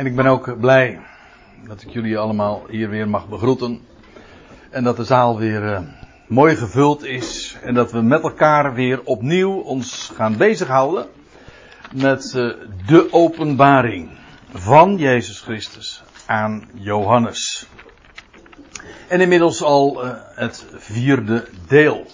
[0.00, 1.00] En ik ben ook blij
[1.66, 3.80] dat ik jullie allemaal hier weer mag begroeten.
[4.70, 5.80] En dat de zaal weer uh,
[6.26, 7.56] mooi gevuld is.
[7.62, 11.06] En dat we met elkaar weer opnieuw ons gaan bezighouden
[11.92, 12.54] met uh,
[12.86, 14.10] de openbaring
[14.52, 17.66] van Jezus Christus aan Johannes.
[19.08, 22.06] En inmiddels al uh, het vierde deel.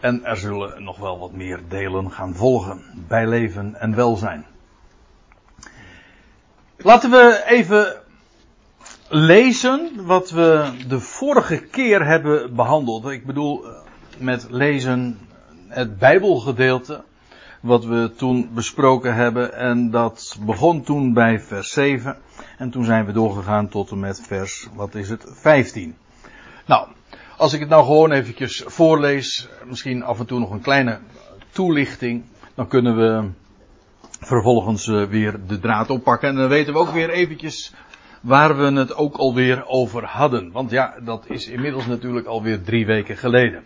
[0.00, 4.52] En er zullen nog wel wat meer delen gaan volgen bij leven en welzijn.
[6.84, 7.96] Laten we even
[9.08, 13.06] lezen wat we de vorige keer hebben behandeld.
[13.06, 13.64] Ik bedoel
[14.18, 15.18] met lezen
[15.68, 17.04] het Bijbelgedeelte
[17.60, 22.16] wat we toen besproken hebben en dat begon toen bij vers 7
[22.58, 25.96] en toen zijn we doorgegaan tot en met vers, wat is het, 15.
[26.66, 26.88] Nou,
[27.36, 30.98] als ik het nou gewoon eventjes voorlees, misschien af en toe nog een kleine
[31.52, 33.28] toelichting, dan kunnen we
[34.26, 36.28] vervolgens uh, weer de draad oppakken.
[36.28, 37.72] En dan weten we ook weer eventjes
[38.20, 40.52] waar we het ook alweer over hadden.
[40.52, 43.64] Want ja, dat is inmiddels natuurlijk alweer drie weken geleden.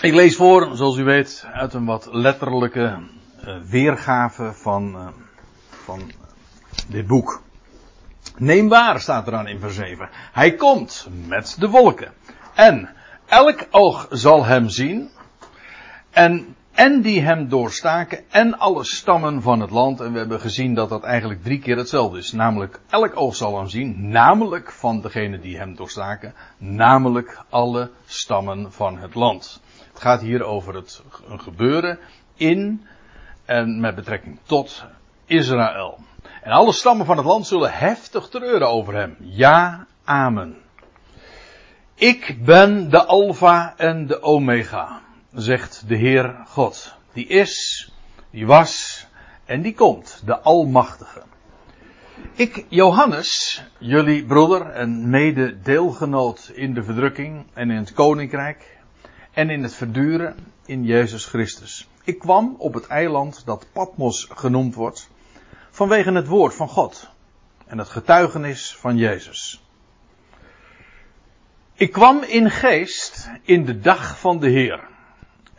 [0.00, 2.98] Ik lees voor, zoals u weet, uit een wat letterlijke
[3.44, 5.08] uh, weergave van, uh,
[5.84, 6.10] van
[6.88, 7.42] dit boek.
[8.36, 10.08] Neem waar, staat er aan in vers 7.
[10.32, 12.12] Hij komt met de wolken.
[12.54, 12.90] En
[13.26, 15.10] elk oog zal hem zien.
[16.10, 20.00] En en die hem doorstaken en alle stammen van het land.
[20.00, 22.32] En we hebben gezien dat dat eigenlijk drie keer hetzelfde is.
[22.32, 28.72] Namelijk, elk oog zal hem zien, namelijk van degene die hem doorstaken, namelijk alle stammen
[28.72, 29.60] van het land.
[29.92, 31.98] Het gaat hier over het, gebeuren
[32.34, 32.86] in
[33.44, 34.84] en met betrekking tot
[35.26, 35.98] Israël.
[36.42, 39.16] En alle stammen van het land zullen heftig treuren over hem.
[39.18, 40.56] Ja, amen.
[41.94, 45.00] Ik ben de Alpha en de Omega
[45.34, 46.94] zegt de Heer God.
[47.12, 47.90] Die is,
[48.30, 49.06] die was
[49.44, 51.22] en die komt, de Almachtige.
[52.34, 58.78] Ik, Johannes, jullie broeder en mede deelgenoot in de verdrukking en in het koninkrijk
[59.32, 61.88] en in het verduren in Jezus Christus.
[62.04, 65.10] Ik kwam op het eiland dat Patmos genoemd wordt,
[65.70, 67.08] vanwege het woord van God
[67.66, 69.62] en het getuigenis van Jezus.
[71.74, 74.90] Ik kwam in geest in de dag van de Heer.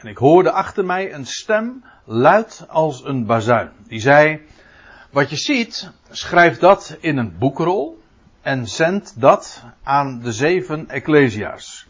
[0.04, 3.72] En ik hoorde achter mij een stem luid als een bazuin.
[3.88, 4.42] Die zei,
[5.12, 8.02] wat je ziet, schrijf dat in een boekrol
[8.42, 11.88] en zend dat aan de zeven ecclesia's.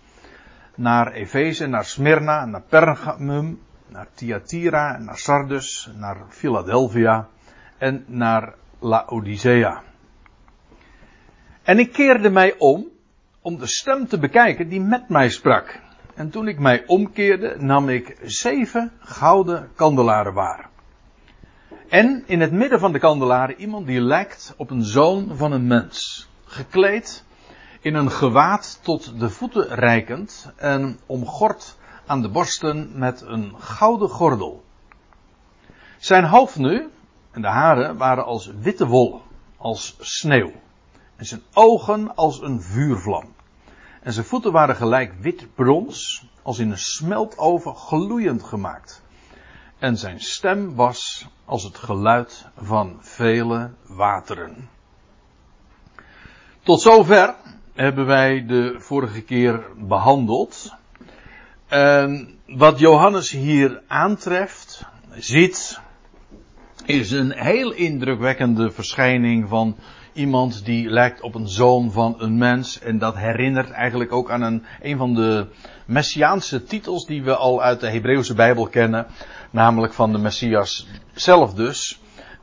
[0.76, 7.28] Naar Efeze, naar Smyrna, naar Pergamum, naar Thyatira, naar Sardis, naar Philadelphia
[7.78, 9.82] en naar Laodicea.
[11.64, 12.88] En ik keerde mij om
[13.42, 15.80] om de stem te bekijken die met mij sprak.
[16.16, 20.70] En toen ik mij omkeerde, nam ik zeven gouden kandelaren waar.
[21.90, 25.68] En in het midden van de kandelaren iemand die lijkt op een zoon van een
[25.68, 26.28] mens.
[26.46, 27.24] Gekleed
[27.82, 34.10] in een gewaad tot de voeten reikend en omgord aan de borsten met een gouden
[34.10, 34.64] gordel.
[35.98, 36.90] Zijn hoofd nu
[37.32, 39.22] en de haren waren als witte wol,
[39.58, 40.52] als sneeuw.
[41.16, 43.34] En zijn ogen als een vuurvlam.
[44.04, 49.04] En zijn voeten waren gelijk wit brons, als in een smeltoven gloeiend gemaakt.
[49.80, 54.70] En zijn stem was als het geluid van vele wateren.
[56.64, 57.36] Tot zover
[57.74, 60.74] hebben wij de vorige keer behandeld.
[61.68, 65.80] En wat Johannes hier aantreft, ziet,
[66.86, 69.76] is een heel indrukwekkende verschijning van
[70.14, 72.80] iemand die lijkt op een zoon van een mens.
[72.80, 75.48] En dat herinnert eigenlijk ook aan een, een van de
[75.86, 79.08] messiaanse titels die we al uit de Hebreeuwse Bijbel kennen.
[79.52, 82.02] Namelijk van de Messias zelf dus.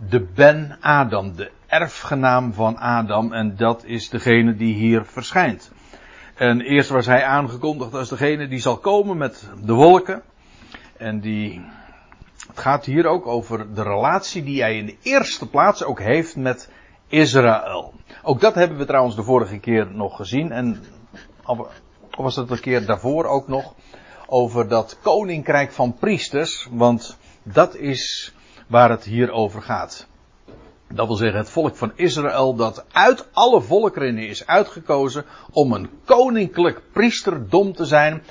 [0.08, 3.32] De Ben Adam, de erfgenaam van Adam.
[3.32, 5.72] En dat is degene die hier verschijnt.
[6.34, 10.22] En eerst was hij aangekondigd als degene die zal komen met de wolken.
[10.96, 11.60] En die,
[12.48, 16.36] het gaat hier ook over de relatie die hij in de eerste plaats ook heeft
[16.36, 16.70] met
[17.10, 17.92] Israël.
[18.22, 20.52] Ook dat hebben we trouwens de vorige keer nog gezien.
[20.52, 20.84] En
[22.10, 23.74] was het een keer daarvoor ook nog.
[24.26, 26.68] Over dat koninkrijk van priesters.
[26.70, 28.34] Want dat is
[28.66, 30.06] waar het hier over gaat.
[30.92, 35.90] Dat wil zeggen het volk van Israël dat uit alle volkeren is uitgekozen om een
[36.04, 38.22] koninklijk priesterdom te zijn.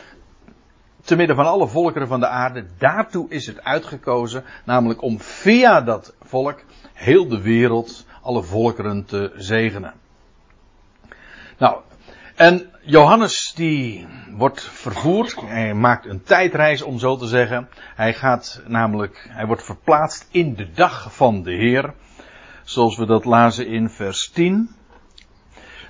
[1.01, 2.65] Te midden van alle volkeren van de aarde.
[2.77, 4.43] Daartoe is het uitgekozen.
[4.65, 6.59] Namelijk om via dat volk
[6.93, 9.93] heel de wereld alle volkeren te zegenen.
[11.57, 11.77] Nou,
[12.35, 17.69] en Johannes die wordt vervoerd, hij maakt een tijdreis om zo te zeggen.
[17.95, 21.93] Hij gaat namelijk, hij wordt verplaatst in de dag van de Heer.
[22.63, 24.69] Zoals we dat lazen in vers 10.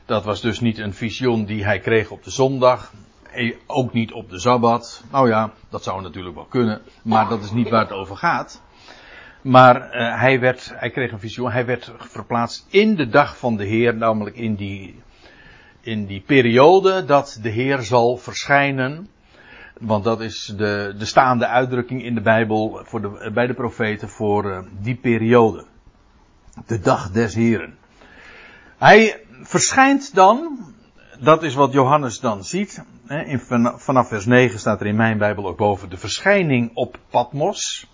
[0.06, 2.94] Dat was dus niet een visioen die hij kreeg op de zondag.
[3.66, 5.04] Ook niet op de Sabbat.
[5.12, 6.82] Nou ja, dat zou natuurlijk wel kunnen.
[7.02, 8.62] Maar dat is niet waar het over gaat.
[9.42, 11.52] Maar uh, hij, werd, hij kreeg een visioen.
[11.52, 13.96] Hij werd verplaatst in de dag van de Heer.
[13.96, 15.02] Namelijk in die,
[15.82, 19.10] in die periode dat de Heer zal verschijnen.
[19.80, 24.10] Want dat is de, de staande uitdrukking in de Bijbel voor de, bij de profeten
[24.10, 25.66] voor uh, die periode.
[26.66, 27.78] De dag des Heren.
[28.78, 30.60] Hij verschijnt dan,
[31.20, 32.84] dat is wat Johannes dan ziet.
[33.08, 33.40] In,
[33.76, 37.88] vanaf vers 9 staat er in mijn Bijbel ook boven de verschijning op Patmos.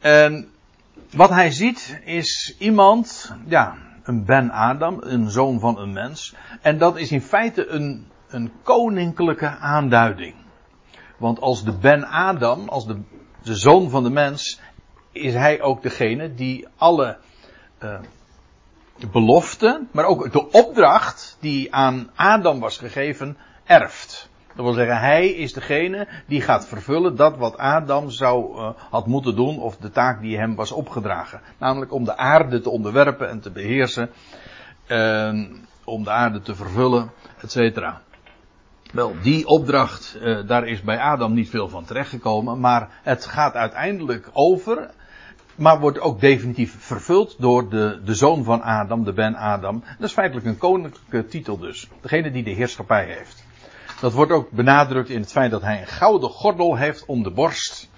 [0.00, 0.50] En
[1.10, 6.34] wat hij ziet is iemand, ja, een Ben Adam, een zoon van een mens.
[6.60, 10.34] En dat is in feite een, een koninklijke aanduiding.
[11.16, 13.00] Want als de Ben Adam, als de,
[13.42, 14.60] de zoon van de mens,
[15.12, 17.18] is hij ook degene die alle
[17.82, 18.00] uh,
[19.12, 24.29] belofte, maar ook de opdracht die aan Adam was gegeven, erft.
[24.54, 29.06] Dat wil zeggen, hij is degene die gaat vervullen dat wat Adam zou, uh, had
[29.06, 31.40] moeten doen, of de taak die hem was opgedragen.
[31.58, 34.10] Namelijk om de aarde te onderwerpen en te beheersen,
[34.88, 35.44] uh,
[35.84, 37.10] om de aarde te vervullen,
[37.40, 38.00] et cetera.
[38.92, 43.54] Wel, die opdracht, uh, daar is bij Adam niet veel van terechtgekomen, maar het gaat
[43.54, 44.90] uiteindelijk over
[45.54, 49.82] maar wordt ook definitief vervuld door de, de zoon van Adam, de Ben Adam.
[49.98, 51.88] Dat is feitelijk een koninklijke titel dus.
[52.00, 53.44] Degene die de heerschappij heeft.
[54.00, 57.30] Dat wordt ook benadrukt in het feit dat hij een gouden gordel heeft om de
[57.30, 57.88] borst.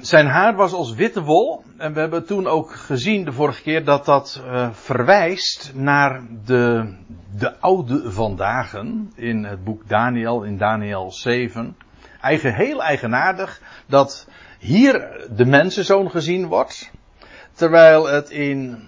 [0.00, 1.62] Zijn haar was als witte wol.
[1.78, 6.94] En we hebben toen ook gezien de vorige keer dat dat uh, verwijst naar de,
[7.36, 8.74] de oude vandaag
[9.14, 11.76] in het boek Daniel, in Daniel 7.
[12.20, 14.28] Eigen, heel eigenaardig dat
[14.58, 16.90] hier de mensenzoon gezien wordt.
[17.52, 18.82] Terwijl het in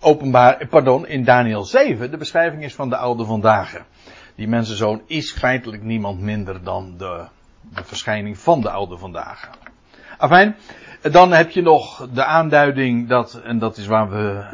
[0.00, 3.80] openbaar, pardon, in Daniel 7 de beschrijving is van de oude vandaag.
[4.34, 7.24] Die mensenzoon is feitelijk niemand minder dan de,
[7.60, 9.50] de verschijning van de oude vandaag.
[10.18, 10.56] Afijn,
[11.02, 14.44] dan heb je nog de aanduiding dat, en dat is waar we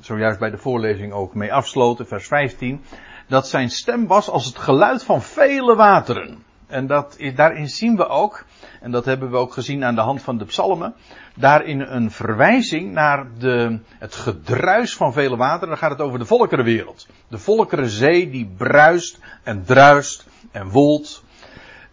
[0.00, 2.84] zojuist bij de voorlezing ook mee afsloten, vers 15,
[3.28, 6.44] dat zijn stem was als het geluid van vele wateren.
[6.66, 8.44] En dat is, daarin zien we ook,
[8.82, 10.94] en dat hebben we ook gezien aan de hand van de psalmen,
[11.34, 15.68] daarin een verwijzing naar de, het gedruis van vele wateren.
[15.68, 17.06] Dan gaat het over de volkerenwereld.
[17.28, 21.24] De volkerenzee die bruist en druist en woelt.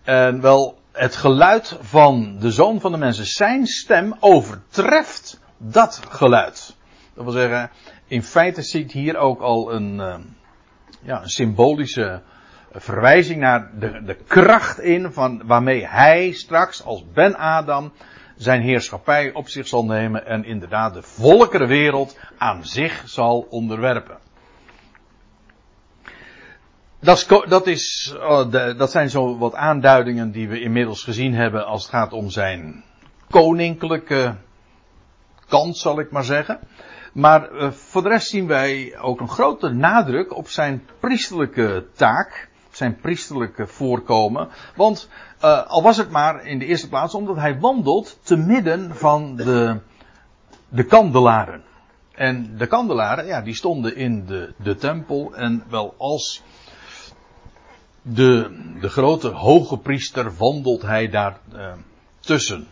[0.03, 6.75] En wel, het geluid van de zoon van de mensen, zijn stem overtreft dat geluid.
[7.13, 7.69] Dat wil zeggen,
[8.07, 10.15] in feite ziet hier ook al een, eh,
[11.01, 12.21] ja, een symbolische
[12.71, 17.91] verwijzing naar de, de kracht in van waarmee hij straks als Ben Adam
[18.35, 24.17] zijn heerschappij op zich zal nemen en inderdaad de volkerenwereld aan zich zal onderwerpen.
[26.99, 31.65] Dat, is, dat, is, oh, dat zijn zo wat aanduidingen die we inmiddels gezien hebben
[31.65, 32.83] als het gaat om zijn
[33.29, 34.35] koninklijke
[35.47, 36.59] kant, zal ik maar zeggen.
[37.13, 42.48] Maar uh, voor de rest zien wij ook een grote nadruk op zijn priesterlijke taak
[42.79, 44.47] zijn priesterlijke voorkomen.
[44.75, 45.09] Want
[45.43, 49.35] uh, al was het maar in de eerste plaats omdat hij wandelt te midden van
[49.35, 49.79] de,
[50.69, 51.63] de kandelaren.
[52.11, 55.35] En de kandelaren, ja, die stonden in de, de tempel.
[55.35, 56.43] En wel als
[58.01, 61.71] de, de grote hoge priester wandelt hij daar uh,
[62.19, 62.67] tussen.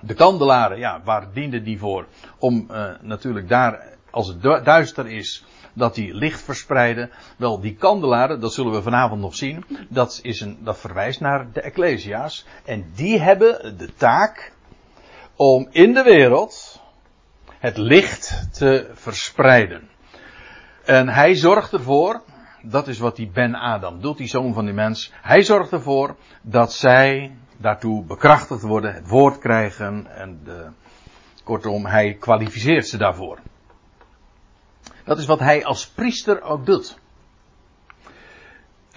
[0.00, 2.06] De kandelaren, ja, waar dienden die voor?
[2.38, 5.44] Om uh, natuurlijk daar, als het duister is,
[5.76, 7.10] dat die licht verspreiden.
[7.36, 11.52] Wel, die kandelaren, dat zullen we vanavond nog zien, dat, is een, dat verwijst naar
[11.52, 12.46] de Ecclesia's.
[12.64, 14.52] En die hebben de taak
[15.36, 16.80] om in de wereld
[17.58, 19.88] het licht te verspreiden.
[20.84, 22.22] En hij zorgt ervoor,
[22.62, 25.12] dat is wat die Ben Adam doet, die zoon van die mens.
[25.22, 30.66] Hij zorgt ervoor dat zij daartoe bekrachtigd worden, het woord krijgen en de,
[31.44, 33.38] kortom, hij kwalificeert ze daarvoor.
[35.06, 36.98] Dat is wat hij als priester ook doet.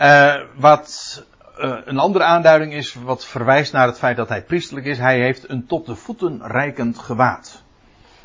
[0.01, 1.23] Uh, wat
[1.59, 4.97] uh, een andere aanduiding is, wat verwijst naar het feit dat hij priesterlijk is.
[4.97, 7.63] Hij heeft een tot de voeten reikend gewaad.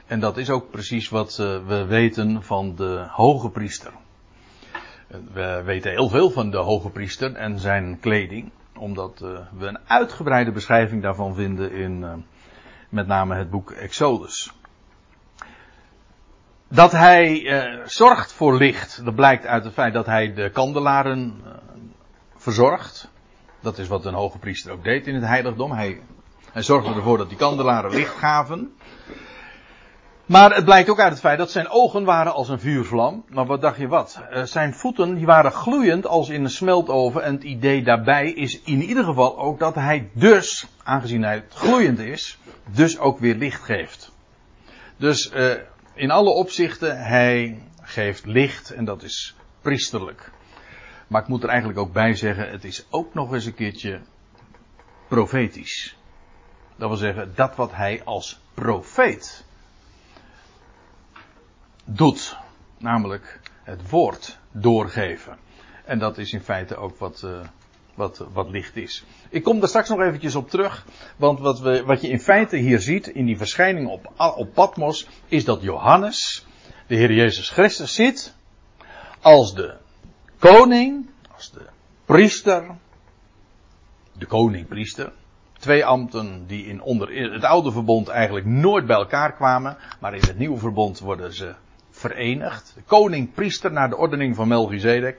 [0.07, 3.93] En dat is ook precies wat uh, we weten van de hoge priester.
[5.33, 9.19] We weten heel veel van de hoge priester en zijn kleding, omdat
[9.59, 12.25] we een uitgebreide beschrijving daarvan vinden in
[12.88, 14.53] met name het boek Exodus.
[16.75, 21.43] Dat hij uh, zorgt voor licht, dat blijkt uit het feit dat hij de kandelaren
[21.45, 21.52] uh,
[22.37, 23.11] verzorgt.
[23.61, 25.73] Dat is wat een hoge priester ook deed in het heiligdom.
[25.73, 26.00] Hij
[26.52, 28.75] Hij zorgde ervoor dat die kandelaren licht gaven.
[30.26, 33.25] Maar het blijkt ook uit het feit dat zijn ogen waren als een vuurvlam.
[33.28, 34.21] Maar wat dacht je wat?
[34.31, 37.23] Eh, zijn voeten die waren gloeiend als in een smeltoven.
[37.23, 41.99] En het idee daarbij is in ieder geval ook dat hij dus, aangezien hij gloeiend
[41.99, 42.38] is,
[42.73, 44.12] dus ook weer licht geeft.
[44.97, 45.52] Dus uh,
[45.94, 50.32] in alle opzichten, hij geeft licht en dat is priesterlijk.
[51.06, 54.00] Maar ik moet er eigenlijk ook bij zeggen, het is ook nog eens een keertje
[55.08, 55.96] profetisch.
[56.76, 59.44] Dat wil zeggen, dat wat hij als profeet
[61.84, 62.36] doet.
[62.78, 65.38] Namelijk het woord doorgeven.
[65.84, 67.40] En dat is in feite ook wat, uh,
[67.94, 69.04] wat, wat licht is.
[69.30, 70.86] Ik kom daar straks nog eventjes op terug.
[71.16, 75.08] Want wat, we, wat je in feite hier ziet in die verschijning op, op Patmos.
[75.28, 76.46] Is dat Johannes,
[76.86, 78.34] de Heer Jezus Christus, zit.
[79.20, 79.74] Als de
[80.38, 81.66] koning, als de
[82.04, 82.76] priester.
[84.12, 85.12] De koning-priester.
[85.58, 89.76] Twee ambten die in onder het oude verbond eigenlijk nooit bij elkaar kwamen.
[90.00, 91.54] Maar in het nieuwe verbond worden ze
[91.90, 92.72] verenigd.
[92.74, 95.18] De koning-priester naar de ordening van Melchizedek.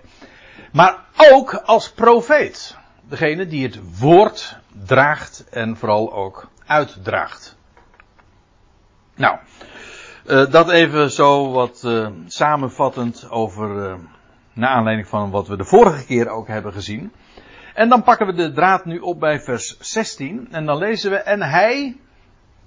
[0.71, 2.77] Maar ook als profeet.
[3.09, 7.57] Degene die het woord draagt en vooral ook uitdraagt.
[9.15, 9.37] Nou,
[10.25, 13.93] uh, dat even zo wat uh, samenvattend over, uh,
[14.53, 17.11] naar aanleiding van wat we de vorige keer ook hebben gezien.
[17.73, 21.17] En dan pakken we de draad nu op bij vers 16 en dan lezen we,
[21.17, 21.97] en hij,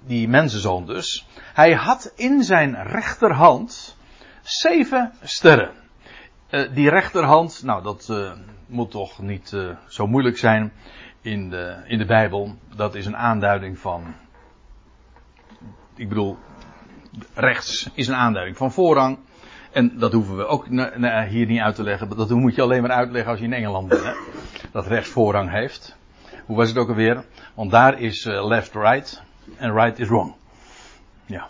[0.05, 3.97] die mensenzoon dus, hij had in zijn rechterhand
[4.41, 5.71] zeven sterren.
[6.51, 8.31] Uh, die rechterhand, nou dat uh,
[8.67, 10.71] moet toch niet uh, zo moeilijk zijn
[11.21, 12.55] in de, in de Bijbel.
[12.75, 14.15] Dat is een aanduiding van,
[15.95, 16.37] ik bedoel,
[17.33, 19.17] rechts is een aanduiding van voorrang.
[19.71, 20.67] En dat hoeven we ook
[21.27, 22.17] hier niet uit te leggen.
[22.17, 24.03] Dat moet je alleen maar uitleggen als je in Engeland bent.
[24.03, 24.13] Hè?
[24.71, 25.97] Dat rechts voorrang heeft.
[26.45, 27.25] Hoe was het ook alweer?
[27.53, 29.23] Want daar is left right
[29.57, 30.33] en right is wrong.
[31.25, 31.47] Ja.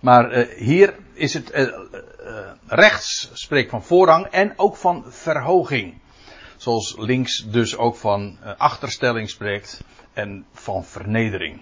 [0.00, 1.50] Maar hier is het
[2.26, 6.00] uh, rechts spreekt van voorrang en ook van verhoging.
[6.56, 11.60] Zoals links dus ook van achterstelling spreekt en van vernedering.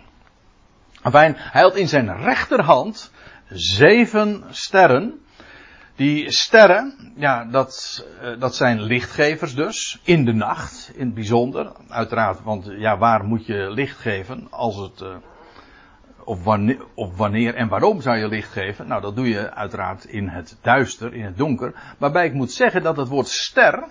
[1.03, 3.11] Hij had in zijn rechterhand
[3.49, 5.21] zeven sterren.
[5.97, 8.05] Die sterren, ja, dat,
[8.39, 11.73] dat zijn lichtgevers dus, in de nacht, in het bijzonder.
[11.89, 15.03] Uiteraard, want ja, waar moet je licht geven als het
[16.31, 18.87] of wanneer, wanneer en waarom zou je licht geven?
[18.87, 21.75] Nou, dat doe je uiteraard in het duister, in het donker.
[21.99, 23.85] Waarbij ik moet zeggen dat het woord ster,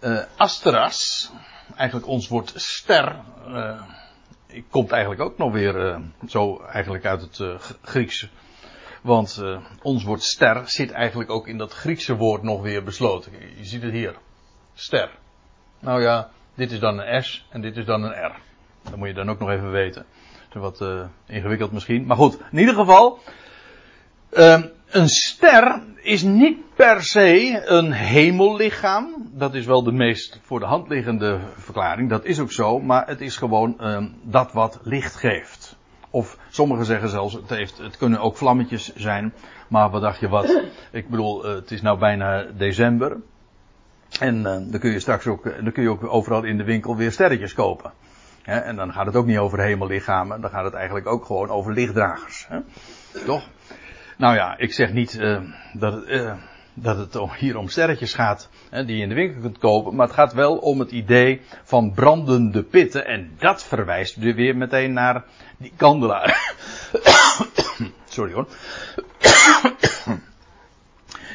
[0.00, 1.30] uh, asteras,
[1.76, 3.16] eigenlijk ons woord ster,
[3.48, 3.82] uh,
[4.70, 7.40] komt eigenlijk ook nog weer uh, zo eigenlijk uit het
[7.82, 8.28] Grieks.
[9.02, 9.42] Want
[9.82, 13.32] ons woord ster zit eigenlijk ook in dat Griekse woord nog weer besloten.
[13.56, 14.16] Je ziet het hier.
[14.74, 15.10] Ster.
[15.78, 18.53] Nou ja, dit is dan een S en dit is dan een R.
[18.90, 20.04] Dat moet je dan ook nog even weten.
[20.48, 22.06] Dat is wat uh, ingewikkeld misschien.
[22.06, 23.18] Maar goed, in ieder geval.
[24.32, 29.30] Uh, een ster is niet per se een hemellichaam.
[29.32, 32.10] Dat is wel de meest voor de hand liggende verklaring.
[32.10, 32.80] Dat is ook zo.
[32.80, 35.76] Maar het is gewoon uh, dat wat licht geeft.
[36.10, 39.32] Of sommigen zeggen zelfs, het, heeft, het kunnen ook vlammetjes zijn.
[39.68, 40.62] Maar wat dacht je wat?
[40.92, 43.16] Ik bedoel, uh, het is nou bijna december.
[44.20, 46.96] En uh, dan kun je straks ook, dan kun je ook overal in de winkel
[46.96, 47.92] weer sterretjes kopen
[48.44, 51.72] en dan gaat het ook niet over hemellichamen, dan gaat het eigenlijk ook gewoon over
[51.72, 52.48] lichtdragers.
[53.26, 53.48] Toch?
[54.16, 55.20] Nou ja, ik zeg niet
[55.72, 56.34] dat, uh,
[56.74, 60.14] dat het hier om sterretjes gaat die je in de winkel kunt kopen, maar het
[60.14, 65.24] gaat wel om het idee van brandende pitten en dat verwijst weer meteen naar
[65.56, 66.52] die kandelaar.
[68.08, 68.48] Sorry hoor.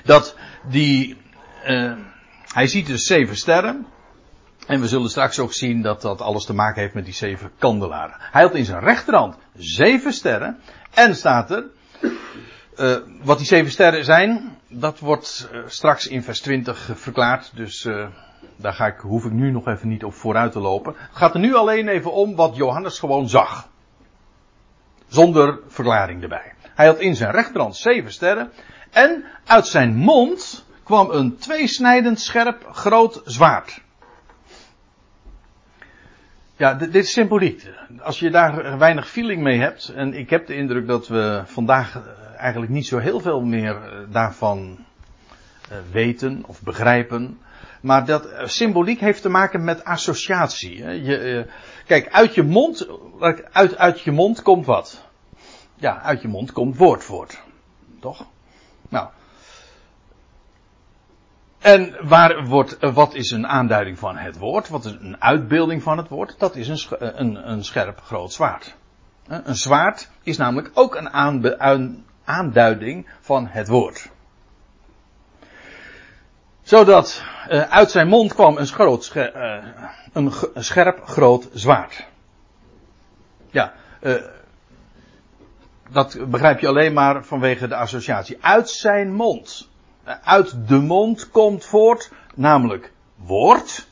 [0.04, 0.36] dat
[0.70, 1.18] die,
[1.68, 1.94] uh,
[2.54, 3.86] hij ziet dus zeven sterren.
[4.70, 7.52] En we zullen straks ook zien dat dat alles te maken heeft met die zeven
[7.58, 8.16] kandelaren.
[8.20, 10.60] Hij had in zijn rechterhand zeven sterren.
[10.94, 11.66] En staat er,
[12.78, 17.52] uh, wat die zeven sterren zijn, dat wordt uh, straks in vers 20 verklaard.
[17.56, 18.08] Dus uh,
[18.56, 20.96] daar ga ik, hoef ik nu nog even niet op vooruit te lopen.
[20.98, 23.68] Het gaat er nu alleen even om wat Johannes gewoon zag.
[25.08, 26.54] Zonder verklaring erbij.
[26.76, 28.52] Hij had in zijn rechterhand zeven sterren.
[28.92, 33.82] En uit zijn mond kwam een tweesnijdend scherp groot zwaard.
[36.60, 37.70] Ja, dit, dit is symboliek.
[38.02, 41.96] Als je daar weinig feeling mee hebt, en ik heb de indruk dat we vandaag
[41.96, 42.02] eh,
[42.38, 44.86] eigenlijk niet zo heel veel meer eh, daarvan
[45.70, 47.40] eh, weten of begrijpen.
[47.82, 51.04] Maar dat symboliek heeft te maken met associatie.
[51.04, 51.46] Je,
[51.86, 52.88] kijk, uit je mond,
[53.52, 55.06] uit, uit je mond komt wat?
[55.76, 57.42] Ja, uit je mond komt woord voort.
[58.00, 58.26] Toch?
[58.90, 59.08] Nou.
[61.60, 64.70] En waar wordt, wat is een aanduiding van het woord?
[64.70, 66.36] Wat is een uitbeelding van het woord?
[66.38, 68.76] Dat is een, een, een scherp groot zwaard.
[69.28, 74.10] Een zwaard is namelijk ook een aanduiding van het woord.
[76.62, 78.68] Zodat uh, uit zijn mond kwam een,
[79.16, 79.66] uh,
[80.14, 82.06] een, scherp groot zwaard.
[83.52, 84.16] Ja, uh,
[85.92, 88.38] dat begrijp je alleen maar vanwege de associatie.
[88.42, 89.69] Uit zijn mond.
[90.24, 93.88] Uit de mond komt voort, namelijk woord.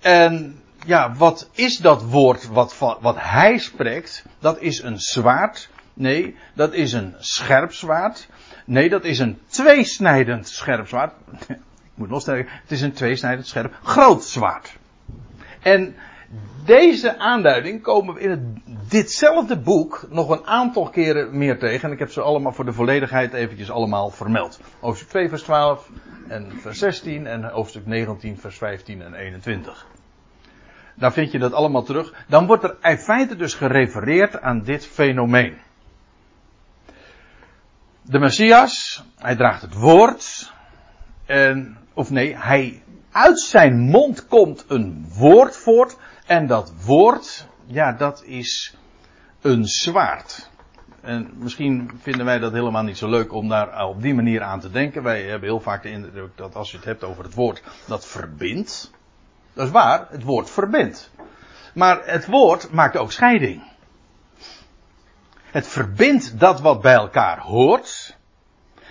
[0.00, 4.24] En ja, wat is dat woord wat, wat hij spreekt?
[4.38, 5.68] Dat is een zwaard.
[5.94, 8.28] Nee, dat is een scherp zwaard.
[8.64, 11.12] Nee, dat is een tweesnijdend scherp zwaard.
[11.48, 14.76] Ik moet nog sterker, het is een tweesnijdend scherp groot zwaard.
[15.62, 15.96] En
[16.64, 21.88] deze aanduiding komen we in ditzelfde boek nog een aantal keren meer tegen.
[21.88, 24.60] En ik heb ze allemaal voor de volledigheid eventjes allemaal vermeld.
[24.80, 25.90] Hoofdstuk 2 vers 12
[26.28, 29.86] en vers 16 en hoofdstuk 19 vers 15 en 21.
[30.94, 32.24] Daar vind je dat allemaal terug.
[32.28, 35.56] Dan wordt er in feite dus gerefereerd aan dit fenomeen.
[38.02, 40.52] De Messias, hij draagt het woord.
[41.26, 45.96] En, of nee, hij, uit zijn mond komt een woord voort.
[46.28, 48.74] En dat woord, ja, dat is
[49.40, 50.50] een zwaard.
[51.00, 54.60] En misschien vinden wij dat helemaal niet zo leuk om daar op die manier aan
[54.60, 55.02] te denken.
[55.02, 58.06] Wij hebben heel vaak de indruk dat als je het hebt over het woord, dat
[58.06, 58.92] verbindt.
[59.52, 61.10] Dat is waar, het woord verbindt.
[61.74, 63.62] Maar het woord maakt ook scheiding.
[65.42, 68.16] Het verbindt dat wat bij elkaar hoort,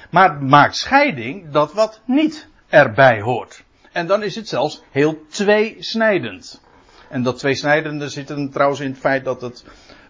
[0.09, 3.63] maar maakt scheiding dat wat niet erbij hoort.
[3.91, 6.65] En dan is het zelfs heel tweesnijdend.
[7.09, 9.65] En dat tweesnijdende zit er trouwens in het feit dat het,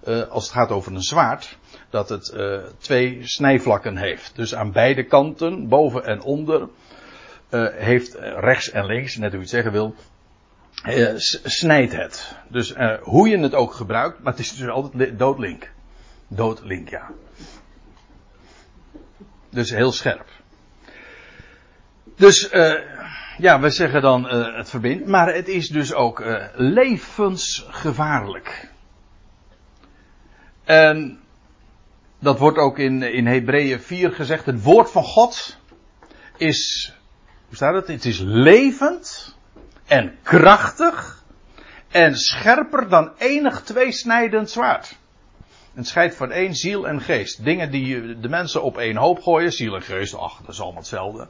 [0.07, 1.57] uh, als het gaat over een zwaard,
[1.89, 4.35] dat het uh, twee snijvlakken heeft.
[4.35, 6.67] Dus aan beide kanten, boven en onder,
[7.49, 9.95] uh, heeft rechts en links, net hoe je het zeggen wil,
[11.43, 12.35] snijdt het.
[12.49, 15.71] Dus hoe je het ook gebruikt, maar het is dus altijd doodlink.
[16.27, 17.11] Doodlink, ja.
[19.49, 20.36] Dus heel scherp.
[22.17, 22.49] Dus
[23.37, 28.69] ja, we zeggen dan uh, het verbindt, maar het is dus ook uh, levensgevaarlijk.
[30.63, 31.19] En
[32.19, 34.45] dat wordt ook in, in Hebreeën 4 gezegd.
[34.45, 35.57] Het woord van God
[36.37, 36.93] is,
[37.47, 37.87] hoe staat het?
[37.87, 39.35] Het is levend
[39.85, 41.23] en krachtig
[41.91, 44.97] en scherper dan enig tweesnijdend zwaard.
[45.73, 47.43] Het scheidt van één ziel en geest.
[47.43, 50.81] Dingen die de mensen op één hoop gooien, ziel en geest, ach, dat is allemaal
[50.81, 51.27] hetzelfde.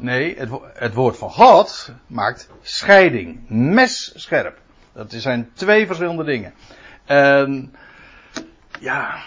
[0.00, 3.40] Nee, het, het woord van God maakt scheiding.
[3.48, 4.58] Messcherp.
[4.92, 6.52] Dat zijn twee verschillende dingen.
[7.04, 7.74] En
[8.80, 9.22] ja,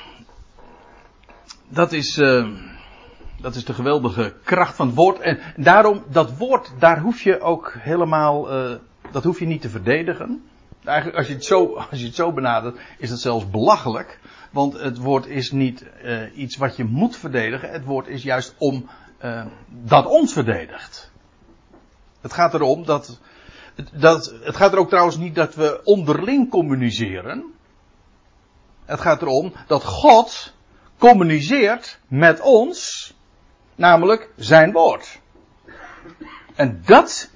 [1.69, 2.47] dat is, uh,
[3.41, 5.19] dat is de geweldige kracht van het woord.
[5.19, 8.75] En daarom, dat woord, daar hoef je ook helemaal, uh,
[9.11, 10.43] dat hoef je niet te verdedigen.
[10.83, 14.19] Eigenlijk, als je het zo, als je het zo benadert, is het zelfs belachelijk.
[14.51, 17.69] Want het woord is niet uh, iets wat je moet verdedigen.
[17.69, 18.89] Het woord is juist om
[19.23, 21.11] uh, dat ons verdedigt.
[22.21, 23.19] Het gaat erom dat,
[23.91, 24.33] dat.
[24.41, 27.53] Het gaat er ook trouwens niet dat we onderling communiceren.
[28.85, 30.53] Het gaat erom dat God
[30.97, 33.13] communiceert met ons,
[33.75, 35.19] namelijk zijn woord.
[36.55, 37.29] En dat,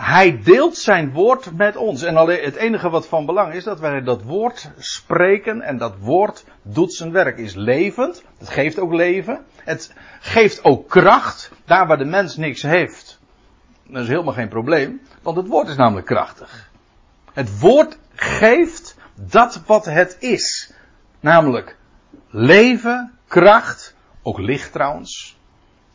[0.00, 2.02] hij deelt zijn woord met ons.
[2.02, 6.44] En het enige wat van belang is, dat wij dat woord spreken en dat woord
[6.62, 7.38] doet zijn werk.
[7.38, 9.44] Is levend, het geeft ook leven.
[9.56, 13.20] Het geeft ook kracht, daar waar de mens niks heeft.
[13.86, 16.70] Dat is helemaal geen probleem, want het woord is namelijk krachtig.
[17.32, 20.72] Het woord geeft dat wat het is.
[21.20, 21.76] Namelijk
[22.30, 25.39] leven, kracht, ook licht trouwens.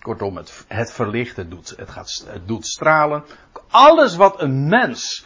[0.06, 3.24] Kortom, het, het verlicht, het doet, het, gaat, het doet stralen.
[3.70, 5.26] Alles wat een mens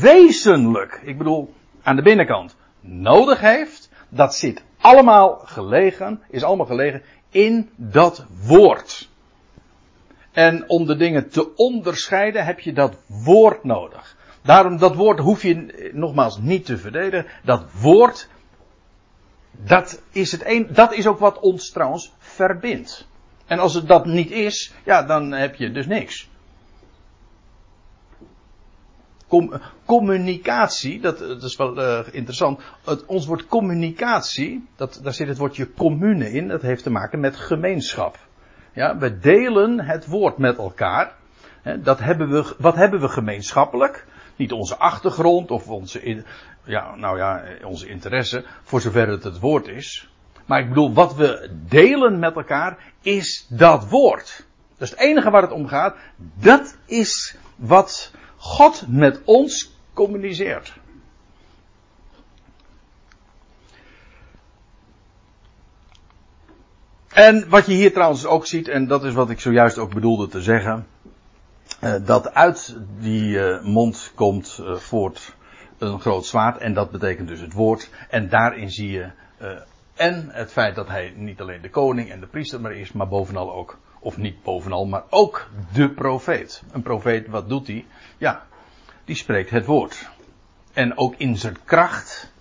[0.00, 7.02] wezenlijk, ik bedoel aan de binnenkant, nodig heeft, dat zit allemaal gelegen, is allemaal gelegen
[7.30, 9.08] in dat woord.
[10.32, 14.16] En om de dingen te onderscheiden heb je dat woord nodig.
[14.42, 17.26] Daarom, dat woord hoef je nogmaals niet te verdedigen.
[17.44, 18.28] Dat woord,
[19.50, 23.06] dat is, het een, dat is ook wat ons trouwens verbindt.
[23.48, 26.28] En als het dat niet is, ja, dan heb je dus niks.
[29.84, 32.60] communicatie, dat, is wel uh, interessant.
[32.84, 36.48] Het, ons woord communicatie, dat, daar zit het woordje commune in.
[36.48, 38.18] Dat heeft te maken met gemeenschap.
[38.72, 41.14] Ja, we delen het woord met elkaar.
[41.82, 44.06] dat hebben we, wat hebben we gemeenschappelijk?
[44.36, 46.24] Niet onze achtergrond of onze,
[46.64, 50.08] ja, nou ja, onze interesse, voor zover het het woord is.
[50.48, 54.46] Maar ik bedoel, wat we delen met elkaar is dat woord.
[54.76, 55.96] Dat is het enige waar het om gaat.
[56.34, 60.72] Dat is wat God met ons communiceert.
[67.08, 70.28] En wat je hier trouwens ook ziet, en dat is wat ik zojuist ook bedoelde
[70.28, 70.86] te zeggen,
[71.84, 75.36] uh, dat uit die uh, mond komt uh, voort
[75.78, 79.10] een groot zwaard, en dat betekent dus het woord, en daarin zie je
[79.98, 83.08] en het feit dat hij niet alleen de koning en de priester maar is, maar
[83.08, 86.62] bovenal ook, of niet bovenal, maar ook de profeet.
[86.72, 87.86] Een profeet, wat doet hij?
[88.18, 88.46] Ja,
[89.04, 90.08] die spreekt het woord.
[90.72, 92.32] En ook in zijn kracht.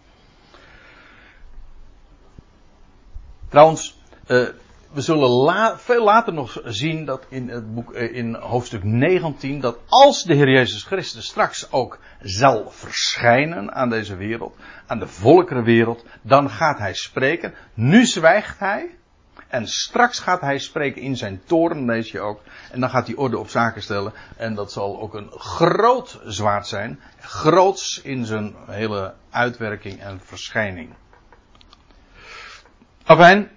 [3.49, 4.47] Trouwens, uh,
[4.91, 9.77] we zullen veel later nog zien dat in het boek, uh, in hoofdstuk 19, dat
[9.87, 14.55] als de Heer Jezus Christus straks ook zal verschijnen aan deze wereld,
[14.87, 17.53] aan de volkerenwereld, dan gaat hij spreken.
[17.73, 18.95] Nu zwijgt hij.
[19.47, 22.41] En straks gaat hij spreken in zijn toren, lees je ook.
[22.71, 24.13] En dan gaat hij orde op zaken stellen.
[24.37, 26.99] En dat zal ook een groot zwaard zijn.
[27.19, 30.93] Groots in zijn hele uitwerking en verschijning.
[33.03, 33.51] Afijn,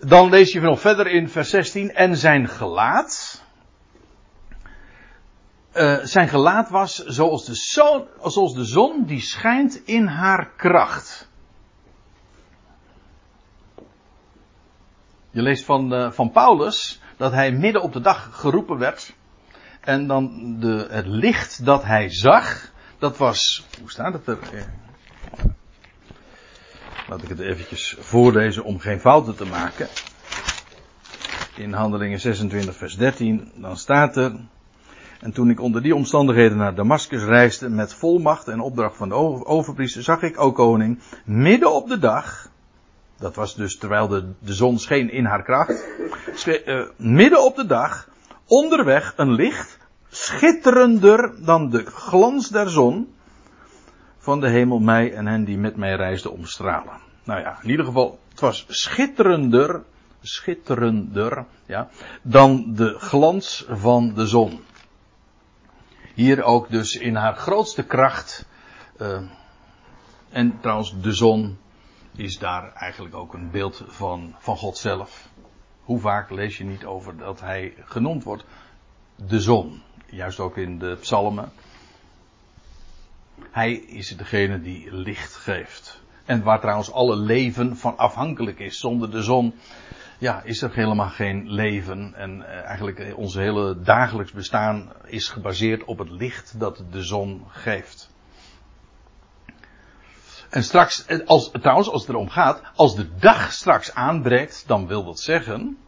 [0.00, 1.94] dan lees je nog verder in vers 16.
[1.94, 3.44] En zijn gelaat.
[5.74, 11.28] Uh, zijn gelaat was zoals de, zon, zoals de zon die schijnt in haar kracht.
[15.30, 19.14] Je leest van, uh, van Paulus dat hij midden op de dag geroepen werd.
[19.80, 23.66] En dan de, het licht dat hij zag, dat was.
[23.80, 24.38] Hoe staat het er?
[27.10, 29.88] Laat ik het eventjes voorlezen om geen fouten te maken.
[31.56, 34.32] In Handelingen 26, vers 13, dan staat er.
[35.20, 39.14] En toen ik onder die omstandigheden naar Damascus reisde met volmacht en opdracht van de
[39.44, 42.50] overpriester, zag ik, o koning, midden op de dag,
[43.18, 45.86] dat was dus terwijl de, de zon scheen in haar kracht,
[46.46, 48.08] uh, midden op de dag,
[48.46, 53.14] onderweg een licht, schitterender dan de glans der zon,
[54.20, 57.00] van de hemel mij en hen die met mij reisden omstralen.
[57.24, 59.82] Nou ja, in ieder geval, het was schitterender,
[60.20, 61.88] schitterender, ja,
[62.22, 64.60] dan de glans van de zon.
[66.14, 68.46] Hier ook dus in haar grootste kracht.
[69.00, 69.20] Uh,
[70.30, 71.58] en trouwens, de zon
[72.16, 75.28] is daar eigenlijk ook een beeld van, van God zelf.
[75.82, 78.44] Hoe vaak lees je niet over dat hij genoemd wordt
[79.16, 79.82] de zon?
[80.06, 81.52] Juist ook in de psalmen.
[83.50, 86.02] Hij is degene die licht geeft.
[86.24, 88.78] En waar trouwens alle leven van afhankelijk is.
[88.78, 89.54] Zonder de zon
[90.18, 92.14] ja, is er helemaal geen leven.
[92.14, 97.44] En eh, eigenlijk ons hele dagelijks bestaan is gebaseerd op het licht dat de zon
[97.48, 98.10] geeft.
[100.50, 104.86] En straks, eh, als, trouwens, als het erom gaat, als de dag straks aanbreekt, dan
[104.86, 105.78] wil dat zeggen,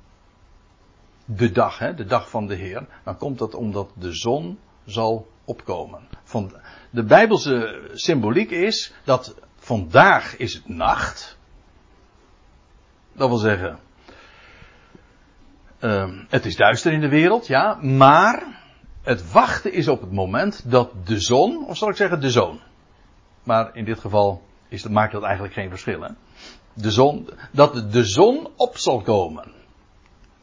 [1.24, 5.31] de dag, hè, de dag van de Heer, dan komt dat omdat de zon zal
[5.44, 6.08] opkomen.
[6.22, 6.52] Van,
[6.90, 11.38] de Bijbelse symboliek is dat vandaag is het nacht.
[13.12, 13.78] Dat wil zeggen,
[15.80, 18.60] uh, het is duister in de wereld, ja, maar
[19.02, 22.60] het wachten is op het moment dat de zon, of zal ik zeggen de zoon.
[23.42, 26.00] Maar in dit geval is, maakt dat eigenlijk geen verschil.
[26.00, 26.10] Hè?
[26.72, 29.52] De zon, dat de zon op zal komen.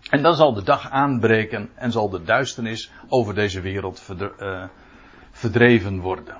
[0.09, 4.07] En dan zal de dag aanbreken en zal de duisternis over deze wereld
[4.39, 4.63] uh,
[5.39, 6.38] verdreven worden.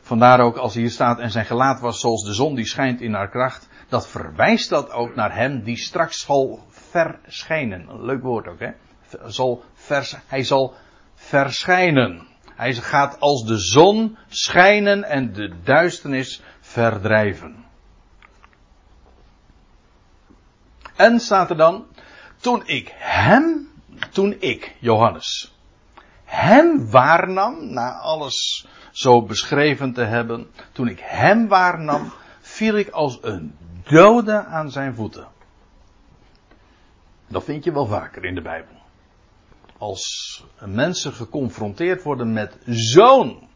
[0.00, 3.14] Vandaar ook als hier staat en zijn gelaat was zoals de zon die schijnt in
[3.14, 3.68] haar kracht.
[3.88, 8.04] Dat verwijst dat ook naar hem die straks zal verschijnen.
[8.04, 8.70] Leuk woord ook hè.
[9.26, 10.74] Zal vers, hij zal
[11.14, 12.26] verschijnen.
[12.54, 17.64] Hij gaat als de zon schijnen en de duisternis verdrijven.
[20.96, 21.86] En staat er dan,
[22.36, 23.68] toen ik hem,
[24.10, 25.53] toen ik, Johannes,
[26.34, 33.18] hem waarnam, na alles zo beschreven te hebben, toen ik hem waarnam, viel ik als
[33.22, 35.26] een dode aan zijn voeten.
[37.28, 38.74] Dat vind je wel vaker in de Bijbel.
[39.78, 43.48] Als mensen geconfronteerd worden met zo'n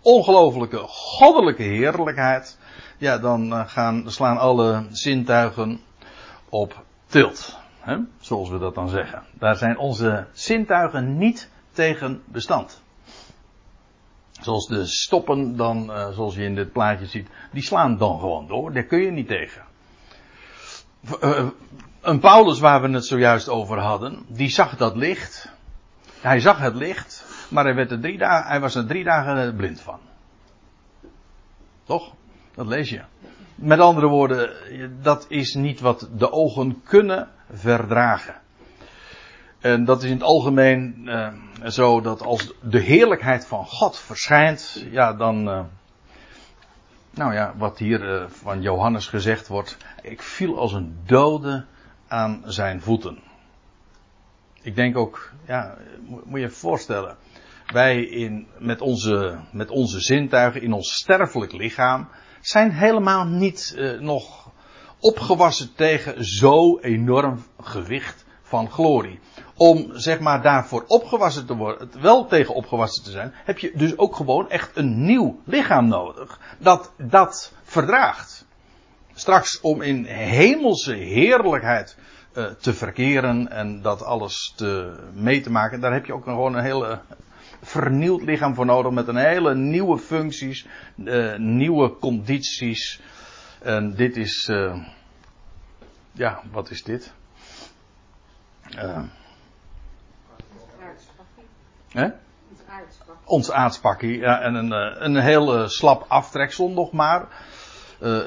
[0.00, 2.58] ongelooflijke goddelijke heerlijkheid,
[2.98, 5.80] ja, dan eh, gaan, slaan alle zintuigen
[6.48, 7.58] op tilt.
[8.20, 9.22] Zoals we dat dan zeggen.
[9.32, 12.82] Daar zijn onze zintuigen niet tegen bestand.
[14.40, 18.46] Zoals de stoppen dan, uh, zoals je in dit plaatje ziet, die slaan dan gewoon
[18.46, 18.72] door.
[18.72, 19.62] Daar kun je niet tegen.
[21.22, 21.48] Uh,
[22.00, 25.52] een Paulus waar we het zojuist over hadden, die zag dat licht.
[26.20, 29.56] Hij zag het licht, maar hij, werd er drie dagen, hij was er drie dagen
[29.56, 29.98] blind van.
[31.84, 32.12] Toch?
[32.54, 33.02] Dat lees je.
[33.54, 34.50] Met andere woorden,
[35.02, 38.40] dat is niet wat de ogen kunnen verdragen.
[39.60, 41.28] En dat is in het algemeen uh,
[41.64, 45.48] zo dat als de heerlijkheid van God verschijnt, ja, dan.
[45.48, 45.60] Uh,
[47.10, 49.76] nou ja, wat hier uh, van Johannes gezegd wordt.
[50.02, 51.64] Ik viel als een dode
[52.08, 53.18] aan zijn voeten.
[54.62, 57.16] Ik denk ook, ja, moet je je voorstellen.
[57.66, 62.08] Wij in, met, onze, met onze zintuigen in ons sterfelijk lichaam
[62.40, 64.50] zijn helemaal niet nog
[65.00, 69.20] opgewassen tegen zo enorm gewicht van glorie.
[69.54, 73.98] Om zeg maar daarvoor opgewassen te worden, wel tegen opgewassen te zijn, heb je dus
[73.98, 76.40] ook gewoon echt een nieuw lichaam nodig.
[76.58, 78.46] Dat dat verdraagt.
[79.14, 81.96] Straks om in hemelse heerlijkheid
[82.34, 86.54] uh, te verkeren en dat alles te, mee te maken, daar heb je ook gewoon
[86.54, 87.00] een hele
[87.62, 93.00] vernieuwd lichaam voor nodig met een hele nieuwe functies, uh, nieuwe condities.
[93.62, 94.84] En dit is, uh,
[96.12, 97.12] ja, wat is dit?
[98.74, 99.02] Uh,
[101.88, 102.08] hè?
[103.24, 104.18] Ons aardspakkie.
[104.18, 104.70] Ja, en een,
[105.04, 107.28] een heel slap aftreksel nog maar.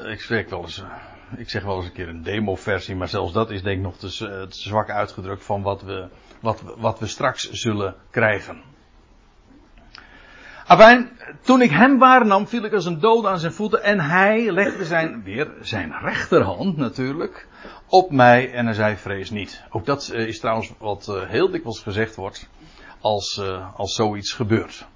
[0.04, 0.84] ik spreek wel eens
[1.36, 3.96] ik zeg wel eens een keer een demo-versie, maar zelfs dat is denk ik nog
[3.96, 6.08] te, te, zwak uitgedrukt van wat we,
[6.40, 8.62] wat, wat we straks zullen krijgen.
[10.66, 14.52] Afijn, toen ik hem waarnam, viel ik als een dood aan zijn voeten en hij
[14.52, 17.46] legde zijn, weer zijn rechterhand natuurlijk,
[17.86, 19.64] op mij en hij zei vrees niet.
[19.70, 22.48] Ook dat eh, is trouwens wat eh, heel dikwijls gezegd wordt
[23.00, 24.86] als, uh, als zoiets gebeurt.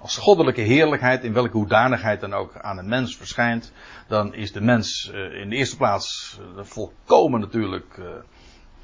[0.00, 3.72] Als goddelijke heerlijkheid in welke hoedanigheid dan ook aan een mens verschijnt,
[4.08, 8.00] dan is de mens in de eerste plaats volkomen natuurlijk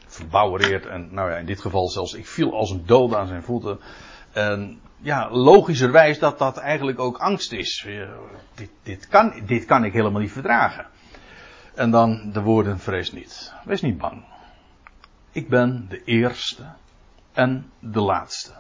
[0.07, 3.43] verbouwereerd en nou ja, in dit geval zelfs ik viel als een dood aan zijn
[3.43, 3.81] voeten.
[4.39, 7.87] En ja, logischerwijs dat dat eigenlijk ook angst is.
[8.55, 10.87] Dit, dit, kan, dit kan ik helemaal niet verdragen.
[11.75, 13.53] En dan de woorden vrees niet.
[13.65, 14.25] Wees niet bang.
[15.31, 16.73] Ik ben de eerste
[17.33, 18.53] en de laatste.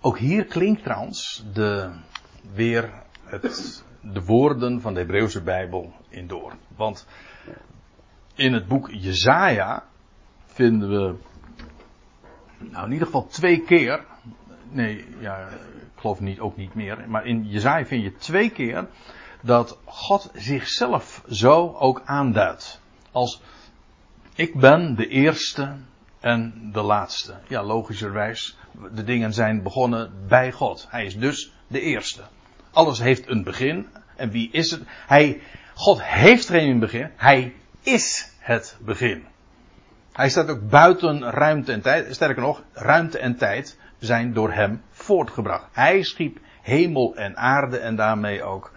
[0.00, 1.90] Ook hier klinkt trouwens de,
[2.52, 2.92] weer
[3.24, 6.52] het, de woorden van de Hebreeuwse Bijbel in door.
[6.76, 7.06] Want
[8.34, 9.84] in het boek Jezaja
[10.46, 11.16] vinden we
[12.70, 14.04] nou, in ieder geval twee keer.
[14.70, 17.04] Nee, ja, ik geloof niet, ook niet meer.
[17.08, 18.88] Maar in Jezaja vind je twee keer
[19.40, 22.80] dat God zichzelf zo ook aanduidt.
[23.12, 23.42] Als
[24.34, 25.76] ik ben de eerste
[26.20, 27.34] en de laatste.
[27.48, 28.56] Ja, logischerwijs.
[28.94, 30.86] De dingen zijn begonnen bij God.
[30.90, 32.22] Hij is dus de eerste.
[32.70, 33.86] Alles heeft een begin.
[34.16, 34.82] En wie is het?
[35.06, 35.40] Hij,
[35.74, 37.10] God heeft geen begin.
[37.16, 39.24] Hij is het begin.
[40.12, 42.14] Hij staat ook buiten ruimte en tijd.
[42.14, 45.66] Sterker nog, ruimte en tijd zijn door hem voortgebracht.
[45.72, 48.72] Hij schiep hemel en aarde en daarmee ook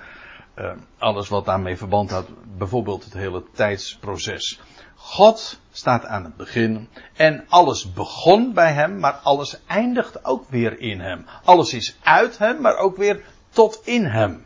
[0.55, 2.27] uh, alles wat daarmee verband had.
[2.57, 4.59] Bijvoorbeeld het hele tijdsproces.
[4.95, 10.79] God staat aan het begin en alles begon bij hem, maar alles eindigt ook weer
[10.79, 11.25] in hem.
[11.43, 14.45] Alles is uit hem, maar ook weer tot in hem.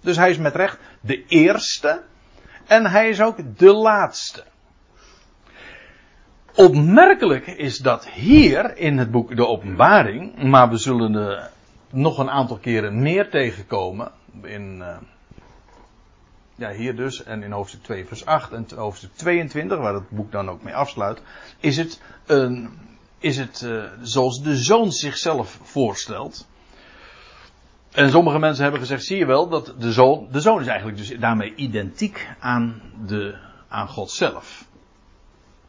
[0.00, 2.02] Dus hij is met recht de eerste
[2.66, 4.44] en hij is ook de laatste.
[6.58, 11.50] Opmerkelijk is dat hier in het boek De Openbaring, maar we zullen er
[11.90, 14.10] nog een aantal keren meer tegenkomen.
[14.42, 14.96] In, uh,
[16.54, 20.32] ja, hier dus, en in hoofdstuk 2, vers 8 en hoofdstuk 22, waar het boek
[20.32, 21.22] dan ook mee afsluit,
[21.60, 22.70] is het, een,
[23.18, 26.48] is het uh, zoals de zoon zichzelf voorstelt.
[27.92, 30.98] En sommige mensen hebben gezegd, zie je wel, dat de zoon, de zoon is eigenlijk
[30.98, 34.67] dus daarmee identiek aan, de, aan God zelf.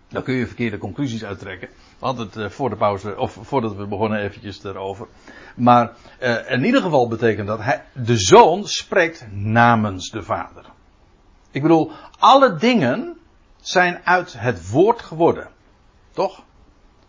[0.10, 1.70] Dan kun je verkeerde conclusies uittrekken.
[2.00, 5.08] We hadden het uh, voor de pauze, of voordat we begonnen eventjes erover.
[5.56, 5.92] Maar
[6.22, 10.66] uh, in ieder geval betekent dat hij, de zoon spreekt namens de vader.
[11.52, 13.18] Ik bedoel, alle dingen
[13.62, 15.48] zijn uit het woord geworden.
[16.12, 16.44] Toch?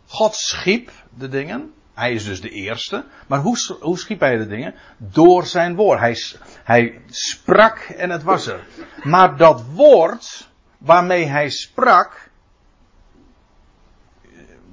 [0.07, 1.73] God schiep de dingen.
[1.95, 3.05] Hij is dus de eerste.
[3.27, 4.75] Maar hoe, hoe schiep hij de dingen?
[4.97, 6.01] Door zijn woord.
[6.01, 6.17] Hij,
[6.65, 8.67] hij sprak en het was er.
[9.03, 12.30] Maar dat woord waarmee hij sprak,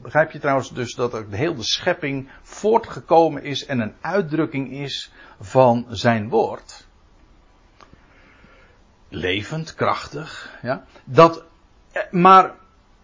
[0.08, 5.12] begrijp je trouwens dus dat ook de hele schepping voortgekomen is en een uitdrukking is
[5.39, 6.88] van zijn woord.
[9.10, 10.86] Levend, krachtig, ja.
[11.04, 11.46] Dat,
[11.91, 12.56] eh, maar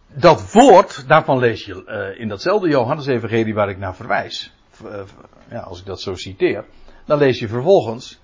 [0.07, 4.53] dat woord, daarvan lees je uh, in datzelfde Johannes-evangelie waar ik naar verwijs.
[4.85, 5.01] Uh,
[5.49, 6.65] ja, als ik dat zo citeer.
[7.05, 8.21] Dan lees je vervolgens.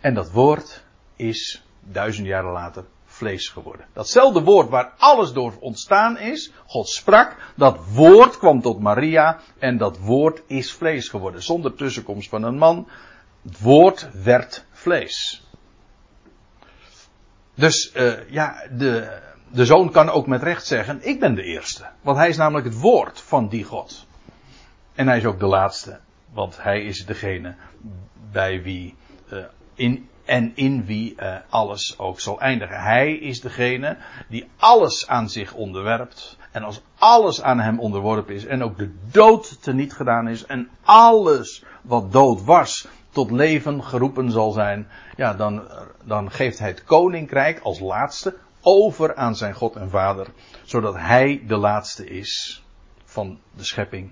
[0.00, 0.84] En dat woord
[1.16, 2.84] is duizend jaren later
[3.16, 3.86] vlees geworden.
[3.92, 9.78] Datzelfde woord waar alles door ontstaan is, God sprak, dat woord kwam tot Maria en
[9.78, 11.42] dat woord is vlees geworden.
[11.42, 12.88] Zonder tussenkomst van een man.
[13.42, 15.42] Het woord werd vlees.
[17.54, 21.84] Dus uh, ja, de, de zoon kan ook met recht zeggen: Ik ben de eerste.
[22.00, 24.06] Want hij is namelijk het woord van die God.
[24.94, 25.98] En hij is ook de laatste.
[26.32, 27.54] Want hij is degene
[28.32, 28.94] bij wie.
[29.32, 32.82] Uh, in, en in wie uh, alles ook zal eindigen.
[32.82, 33.96] Hij is degene
[34.28, 36.36] die alles aan zich onderwerpt.
[36.52, 38.46] En als alles aan hem onderworpen is.
[38.46, 40.46] En ook de dood teniet gedaan is.
[40.46, 44.88] En alles wat dood was tot leven geroepen zal zijn.
[45.16, 45.62] Ja, dan,
[46.04, 50.26] dan geeft hij het koninkrijk als laatste over aan zijn God en Vader.
[50.64, 52.64] Zodat hij de laatste is
[53.04, 54.10] van de schepping.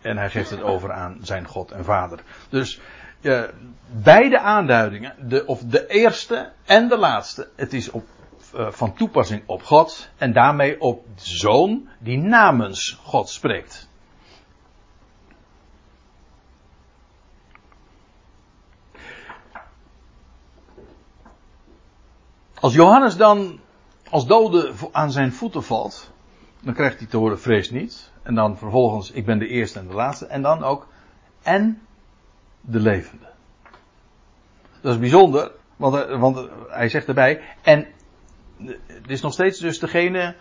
[0.00, 2.22] En hij geeft het over aan zijn God en Vader.
[2.48, 2.80] Dus
[3.24, 3.42] uh,
[4.02, 8.04] beide aanduidingen, de, of de eerste en de laatste, het is op,
[8.54, 13.88] uh, van toepassing op God en daarmee op de zoon die namens God spreekt.
[22.54, 23.60] Als Johannes dan
[24.10, 26.10] als dode aan zijn voeten valt,
[26.60, 28.12] dan krijgt hij te horen vrees niet.
[28.22, 30.26] En dan vervolgens, ik ben de eerste en de laatste.
[30.26, 30.88] En dan ook,
[31.42, 31.82] en
[32.66, 33.26] de levende.
[34.80, 37.86] Dat is bijzonder, want, eh, want hij zegt erbij, en
[38.86, 40.34] het is nog steeds dus degene,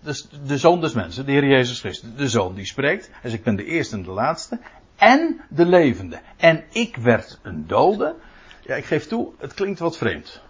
[0.00, 3.10] dus de zoon des mensen, de Heer Jezus Christus, de zoon die spreekt.
[3.12, 4.60] Hij ik ben de eerste en de laatste,
[4.96, 6.20] en de levende.
[6.36, 8.14] En ik werd een dode.
[8.62, 10.42] Ja, ik geef toe, het klinkt wat vreemd.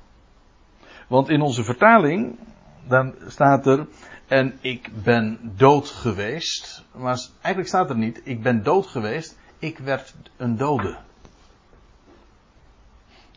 [1.07, 2.38] Want in onze vertaling,
[2.87, 3.87] dan staat er,
[4.27, 6.85] en ik ben dood geweest.
[6.95, 10.97] Maar eigenlijk staat er niet, ik ben dood geweest, ik werd een dode.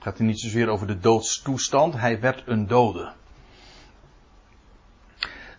[0.04, 3.12] Gaat hier niet zozeer over de doodstoestand, hij werd een dode.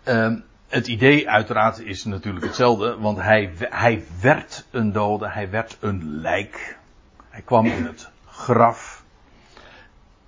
[0.07, 0.33] Uh,
[0.67, 6.19] het idee uiteraard is natuurlijk hetzelfde, want hij, hij werd een dode, hij werd een
[6.21, 6.77] lijk.
[7.29, 9.03] Hij kwam in het graf.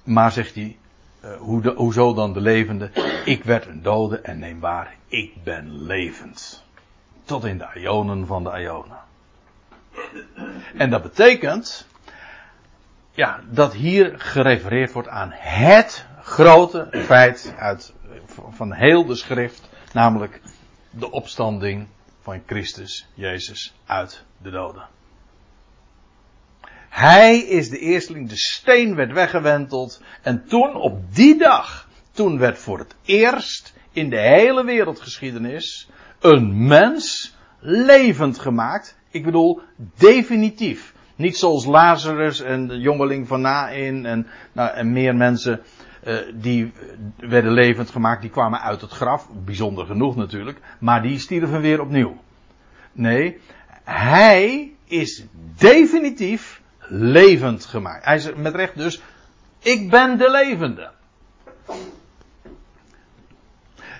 [0.03, 0.77] Maar zegt hij,
[1.23, 2.91] uh, hoe hoezo dan de levende?
[3.25, 6.63] Ik werd een dode en neem waar, ik ben levend.
[7.23, 8.97] Tot in de ionen van de ionen.
[10.77, 11.87] En dat betekent,
[13.15, 17.93] ja, dat hier gerefereerd wordt aan het grote feit uit,
[18.49, 20.41] van heel de schrift, namelijk
[20.89, 21.87] de opstanding
[22.21, 24.87] van Christus Jezus uit de doden.
[26.89, 32.57] Hij is de eersteling, de steen werd weggewenteld en toen op die dag, toen werd
[32.57, 38.97] voor het eerst in de hele wereldgeschiedenis een mens levend gemaakt.
[39.09, 39.61] Ik bedoel,
[39.97, 40.93] definitief.
[41.15, 45.61] Niet zoals Lazarus en de jongeling van Nain en, nou, en meer mensen
[46.03, 46.73] uh, die
[47.17, 49.29] werden levend gemaakt, die kwamen uit het graf.
[49.31, 50.59] Bijzonder genoeg natuurlijk.
[50.79, 52.17] Maar die stierven weer opnieuw.
[52.91, 53.39] Nee,
[53.83, 55.25] hij is
[55.57, 58.05] definitief levend gemaakt.
[58.05, 59.01] Hij is met recht dus,
[59.59, 60.91] ik ben de levende.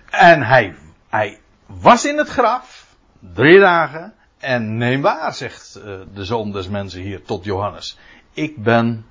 [0.09, 0.75] En hij,
[1.09, 6.67] hij was in het graf, drie dagen, en neem waar, zegt uh, de zoon des
[6.67, 7.97] mensen hier tot Johannes.
[8.33, 9.05] Ik ben,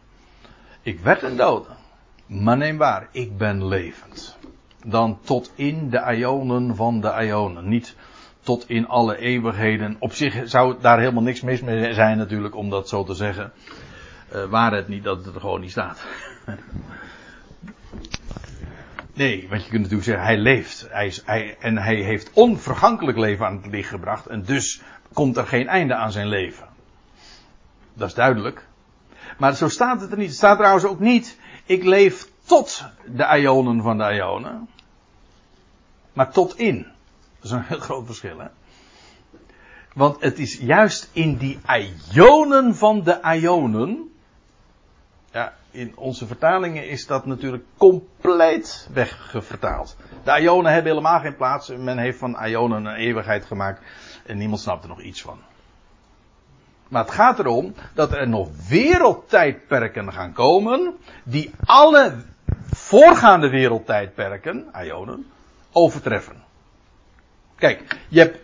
[0.83, 1.69] ik werd een dode,
[2.27, 4.37] maar neem waar, ik ben levend.
[4.85, 7.97] Dan tot in de ionen van de ionen, niet
[8.41, 9.97] tot in alle eeuwigheden.
[9.99, 13.53] Op zich zou daar helemaal niks mis mee zijn natuurlijk om dat zo te zeggen.
[14.35, 16.05] Uh, waar het niet dat het er gewoon niet staat.
[19.17, 20.87] Nee, want je kunt natuurlijk zeggen, hij leeft.
[20.91, 24.27] Hij is, hij, en hij heeft onvergankelijk leven aan het licht gebracht.
[24.27, 24.83] En dus
[25.14, 26.68] komt er geen einde aan zijn leven.
[27.94, 28.66] Dat is duidelijk.
[29.38, 30.29] Maar zo staat het er niet.
[30.29, 34.68] Het staat trouwens ook niet, ik leef tot de ionen van de ionen.
[36.12, 36.87] Maar tot in.
[37.37, 38.46] Dat is een heel groot verschil, hè.
[39.94, 41.61] Want het is juist in die
[42.12, 44.12] ionen van de ionen.
[45.33, 49.96] Ja, in onze vertalingen is dat natuurlijk compleet weggevertaald.
[50.24, 51.68] De ionen hebben helemaal geen plaats.
[51.68, 53.81] Men heeft van ionen een eeuwigheid gemaakt.
[54.27, 55.39] En niemand snapt er nog iets van.
[56.89, 60.95] Maar het gaat erom dat er nog wereldtijdperken gaan komen.
[61.25, 62.15] Die alle
[62.71, 65.27] voorgaande wereldtijdperken, ionen,
[65.73, 66.43] overtreffen.
[67.57, 68.39] Kijk, je hebt,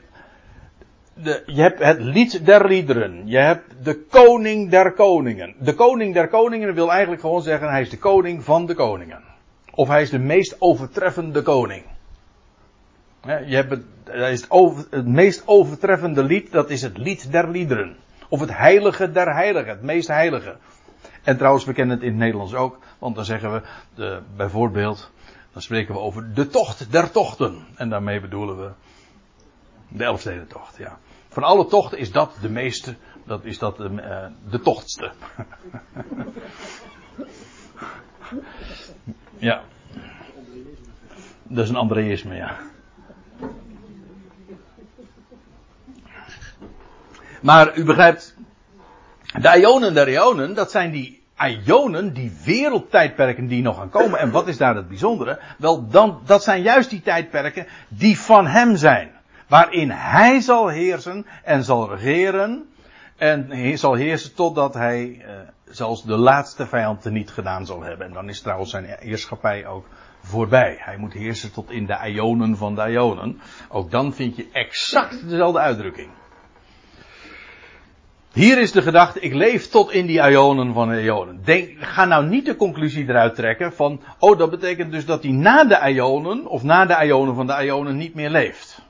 [1.14, 3.26] de, je hebt het lied der liederen.
[3.26, 5.54] Je hebt de koning der koningen.
[5.58, 9.22] De koning der koningen wil eigenlijk gewoon zeggen, hij is de koning van de koningen.
[9.74, 11.84] Of hij is de meest overtreffende koning.
[13.24, 13.76] Je hebt
[14.12, 14.46] dat is
[14.90, 17.96] het, meest overtreffende lied, dat is het lied der liederen.
[18.28, 20.56] Of het heilige der heiligen, het meest heilige.
[21.22, 23.62] En trouwens, we kennen het in het Nederlands ook, want dan zeggen we
[23.94, 25.10] de, bijvoorbeeld,
[25.52, 27.66] dan spreken we over de tocht der tochten.
[27.74, 28.70] En daarmee bedoelen we
[29.88, 30.98] de Elfstedentocht, ja.
[31.28, 32.94] Van alle tochten is dat de meeste,
[33.24, 35.12] dat is dat de, uh, de tochtste.
[39.38, 39.62] ja.
[41.42, 42.69] Dat is een Andreïsme, ja.
[47.40, 48.36] Maar u begrijpt,
[49.40, 54.18] de Ionen der Ionen, dat zijn die Ionen, die wereldtijdperken die nog gaan komen.
[54.18, 55.38] En wat is daar het bijzondere?
[55.58, 59.10] Wel, dan, dat zijn juist die tijdperken die van hem zijn.
[59.48, 62.68] Waarin hij zal heersen en zal regeren.
[63.16, 65.32] En hij zal heersen totdat hij eh,
[65.64, 68.06] zelfs de laatste vijand niet gedaan zal hebben.
[68.06, 69.86] En dan is trouwens zijn heerschappij ook
[70.22, 70.76] voorbij.
[70.78, 73.40] Hij moet heersen tot in de Ionen van de Ionen.
[73.68, 76.10] Ook dan vind je exact dezelfde uitdrukking.
[78.32, 81.40] Hier is de gedachte, ik leef tot in die ionen van de ionen.
[81.44, 85.32] Denk, ga nou niet de conclusie eruit trekken van, oh dat betekent dus dat hij
[85.32, 88.82] na de ionen, of na de ionen van de ionen niet meer leeft.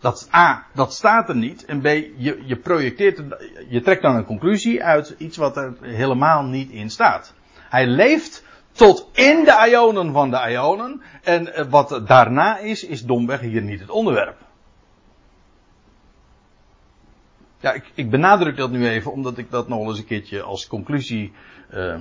[0.00, 1.64] Dat A, dat staat er niet.
[1.64, 1.86] En B,
[2.16, 3.22] je, je projecteert,
[3.68, 7.34] je trekt dan een conclusie uit iets wat er helemaal niet in staat.
[7.68, 11.02] Hij leeft tot in de ionen van de ionen.
[11.22, 14.36] En eh, wat daarna is, is domweg hier niet het onderwerp.
[17.60, 20.66] Ja, ik, ik, benadruk dat nu even omdat ik dat nog eens een keertje als
[20.66, 21.32] conclusie.
[21.74, 21.96] Uh,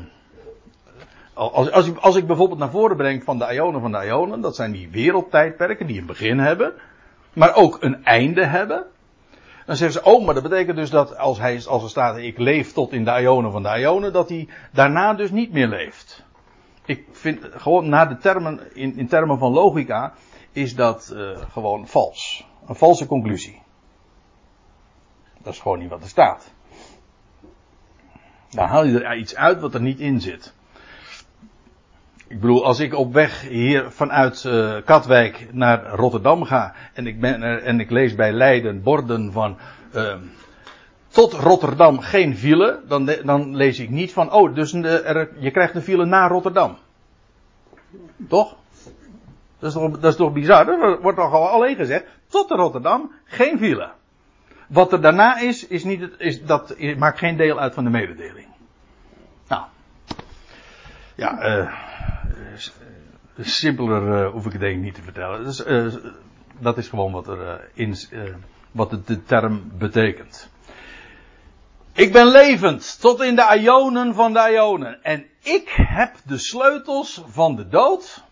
[1.34, 4.42] als, als, ik, als ik bijvoorbeeld naar voren breng van de ionen van de ionen,
[4.42, 6.74] dat zijn die wereldtijdperken die een begin hebben,
[7.34, 8.86] maar ook een einde hebben.
[9.66, 12.38] Dan zeggen ze, oh, maar dat betekent dus dat als hij, als er staat, ik
[12.38, 16.26] leef tot in de ionen van de ionen, dat hij daarna dus niet meer leeft.
[16.86, 20.14] Ik vind gewoon naar de termen, in, in termen van logica,
[20.52, 22.48] is dat uh, gewoon vals.
[22.68, 23.62] Een valse conclusie.
[25.48, 26.52] Dat is gewoon niet wat er staat.
[28.50, 30.54] Dan haal je er iets uit wat er niet in zit.
[32.28, 37.20] Ik bedoel, als ik op weg hier vanuit uh, Katwijk naar Rotterdam ga en ik,
[37.20, 39.58] ben en ik lees bij Leiden borden van
[39.96, 40.16] uh,
[41.08, 45.76] tot Rotterdam geen file, dan, dan lees ik niet van, oh, dus er, je krijgt
[45.76, 46.78] een file naar Rotterdam.
[48.28, 48.56] Toch?
[49.60, 50.68] Dat is toch, dat is toch bizar?
[50.68, 53.97] Er wordt toch al alleen gezegd, tot Rotterdam geen file.
[54.68, 58.48] Wat er daarna is, is niet is, dat maakt geen deel uit van de mededeling.
[59.48, 59.64] Nou.
[61.16, 61.58] Ja, eh.
[63.38, 65.44] Uh, simpeler uh, hoef ik het denk ik niet te vertellen.
[65.44, 65.96] Dus, uh,
[66.60, 67.96] dat is gewoon wat er in,
[68.72, 70.50] wat de, de term betekent.
[71.94, 75.04] Ik ben levend tot in de ionen van de ionen.
[75.04, 78.24] En ik heb de sleutels van de dood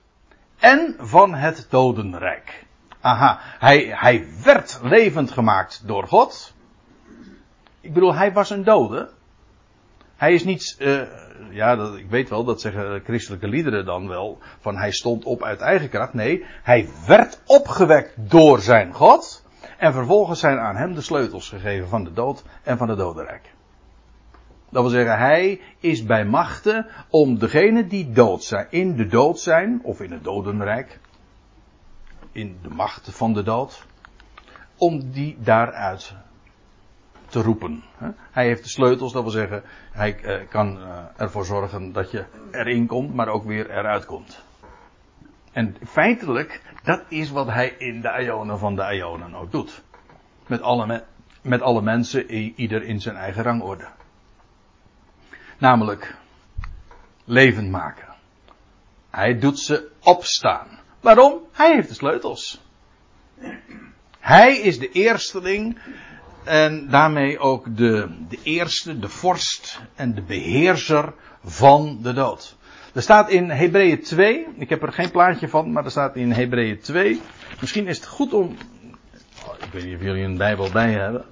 [0.60, 2.65] en van het dodenrijk.
[3.06, 6.54] Aha, hij, hij werd levend gemaakt door God.
[7.82, 9.10] Ik bedoel, hij was een dode.
[10.16, 11.02] Hij is niet, uh,
[11.50, 15.44] ja, dat, ik weet wel, dat zeggen christelijke liederen dan wel, van hij stond op
[15.44, 16.14] uit eigen kracht.
[16.14, 19.44] Nee, hij werd opgewekt door zijn God.
[19.78, 23.54] En vervolgens zijn aan hem de sleutels gegeven van de dood en van het dodenrijk.
[24.70, 29.40] Dat wil zeggen, hij is bij machten om degene die dood zijn, in de dood
[29.40, 31.00] zijn, of in het dodenrijk,
[32.36, 33.86] in de macht van de dood,
[34.78, 36.14] om die daaruit
[37.28, 37.84] te roepen.
[38.32, 42.26] Hij heeft de sleutels, dat wil zeggen, hij eh, kan eh, ervoor zorgen dat je
[42.52, 44.44] erin komt, maar ook weer eruit komt.
[45.52, 49.84] En feitelijk, dat is wat hij in de Ionen van de Ionen ook doet.
[50.48, 51.04] Met alle,
[51.42, 52.32] met alle mensen,
[52.62, 53.88] ieder in zijn eigen rangorde.
[55.58, 56.16] Namelijk,
[57.26, 58.08] levend maken.
[59.10, 60.80] Hij doet ze opstaan.
[61.06, 61.42] Waarom?
[61.52, 62.62] Hij heeft de sleutels.
[64.20, 65.80] Hij is de eersteling
[66.44, 72.56] en daarmee ook de, de eerste, de vorst en de beheerser van de dood.
[72.94, 76.32] Er staat in Hebreeën 2, ik heb er geen plaatje van, maar er staat in
[76.32, 77.22] Hebreeën 2.
[77.60, 78.58] Misschien is het goed om,
[79.48, 81.26] oh, ik weet niet of jullie een Bijbel bij hebben.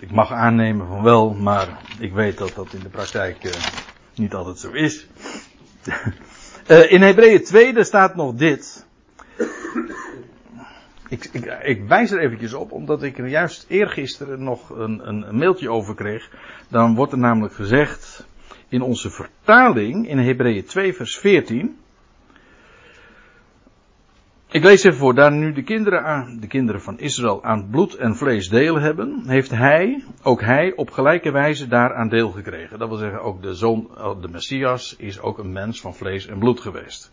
[0.00, 3.52] Ik mag aannemen van wel, maar ik weet dat dat in de praktijk uh,
[4.14, 5.06] niet altijd zo is.
[6.70, 8.86] Uh, in Hebreeën 2, daar staat nog dit.
[11.08, 15.36] Ik, ik, ik, wijs er eventjes op, omdat ik er juist eergisteren nog een, een,
[15.36, 16.30] mailtje over kreeg.
[16.68, 18.26] Dan wordt er namelijk gezegd
[18.68, 21.78] in onze vertaling in Hebreeën 2 vers 14.
[24.56, 27.94] Ik lees even voor, daar nu de kinderen, aan, de kinderen van Israël aan bloed
[27.94, 32.78] en vlees deel hebben, heeft hij, ook hij, op gelijke wijze daaraan deel gekregen.
[32.78, 33.90] Dat wil zeggen, ook de zoon,
[34.20, 37.10] de Messias is ook een mens van vlees en bloed geweest.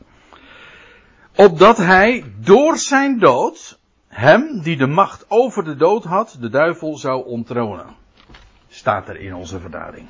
[1.35, 6.97] Opdat hij door zijn dood hem die de macht over de dood had, de duivel
[6.97, 7.95] zou onttronen.
[8.67, 10.07] Staat er in onze verdaling.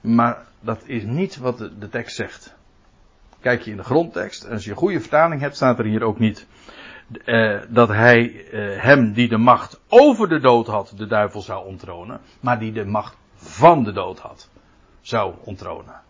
[0.00, 2.56] Maar dat is niet wat de tekst zegt.
[3.40, 6.02] Kijk je in de grondtekst, en als je een goede vertaling hebt, staat er hier
[6.02, 6.46] ook niet
[7.24, 11.66] uh, dat hij uh, hem die de macht over de dood had, de duivel zou
[11.66, 14.48] onttronen, maar die de macht van de dood had,
[15.00, 16.00] zou onttronen.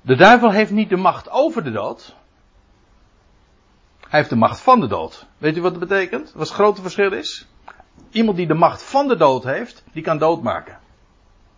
[0.00, 2.16] De duivel heeft niet de macht over de dood.
[4.00, 5.26] Hij heeft de macht van de dood.
[5.38, 6.32] Weet u wat dat betekent?
[6.32, 7.48] Wat het grote verschil is?
[8.10, 10.79] Iemand die de macht van de dood heeft, die kan doodmaken.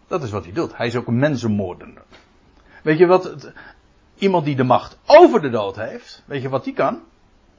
[0.07, 0.77] Dat is wat hij doet.
[0.77, 2.03] Hij is ook een mensenmoordenaar.
[2.83, 3.53] Weet je wat?
[4.15, 7.01] Iemand die de macht over de dood heeft, weet je wat die kan?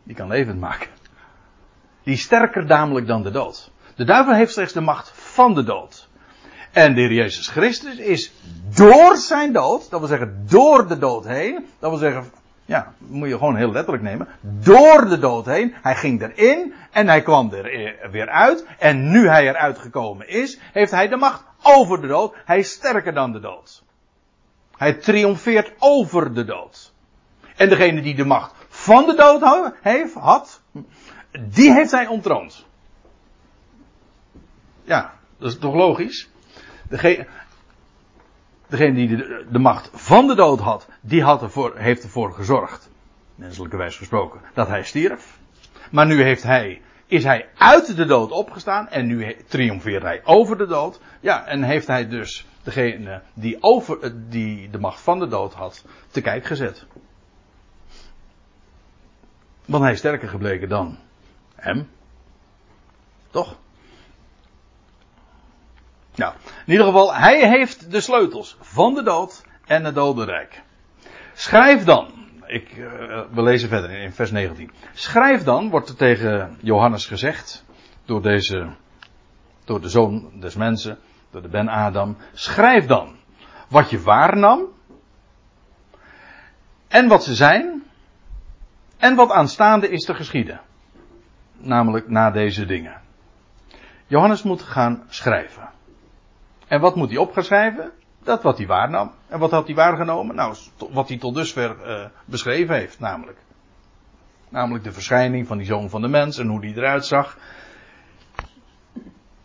[0.04, 0.90] Die kan levend maken.
[2.04, 3.72] Die is sterker namelijk dan de dood.
[3.96, 6.08] De duivel heeft slechts de macht van de dood.
[6.72, 8.32] En de Heer Jezus Christus is
[8.76, 12.32] door zijn dood, dat wil zeggen door de dood heen, dat wil zeggen,
[12.66, 17.08] ja, moet je gewoon heel letterlijk nemen, door de dood heen, hij ging erin en
[17.08, 18.66] hij kwam er weer uit.
[18.80, 22.36] En nu hij eruit gekomen is, heeft hij de macht over de dood.
[22.46, 23.84] Hij is sterker dan de dood.
[24.78, 26.94] Hij triomfeert over de dood.
[27.56, 30.62] En degene die de macht van de dood heeft, had,
[31.40, 32.66] die heeft hij ontroond.
[34.84, 36.30] Ja, dat is toch logisch?
[36.90, 37.28] Degene,
[38.74, 39.18] degene die
[39.52, 42.90] de, macht van de dood had, die had ervoor, heeft ervoor gezorgd,
[43.36, 45.40] menselijke wijs gesproken, dat hij stierf.
[45.92, 50.58] Maar nu heeft hij, is hij uit de dood opgestaan en nu triomfeert hij over
[50.58, 51.00] de dood.
[51.20, 55.86] Ja, en heeft hij dus degene die, over, die de macht van de dood had,
[56.12, 56.86] te kijk gezet.
[59.66, 60.98] Want hij is sterker gebleken dan
[61.56, 61.90] hem.
[63.32, 63.58] Toch?
[66.16, 66.34] Nou,
[66.66, 70.62] in ieder geval, hij heeft de sleutels van de dood en het dodenrijk.
[71.34, 72.12] Schrijf dan,
[72.46, 72.88] ik, uh,
[73.32, 74.72] we lezen verder in vers 19.
[74.94, 77.66] Schrijf dan, wordt er tegen Johannes gezegd,
[78.06, 78.70] door deze,
[79.66, 80.98] door de zoon des mensen,
[81.32, 82.18] door de Ben Adam.
[82.34, 83.16] Schrijf dan
[83.68, 84.62] wat je waarnam,
[86.88, 87.84] en wat ze zijn,
[88.98, 90.62] en wat aanstaande is te geschieden.
[91.58, 93.02] Namelijk na deze dingen.
[94.08, 95.73] Johannes moet gaan schrijven.
[96.68, 97.92] En wat moet hij op gaan schrijven?
[98.24, 99.12] Dat wat hij waarnam.
[99.28, 100.36] En wat had hij waargenomen?
[100.36, 100.56] Nou,
[100.92, 103.38] wat hij tot dusver uh, beschreven heeft, namelijk.
[104.50, 107.38] Namelijk de verschijning van die zoon van de mens en hoe die eruit zag.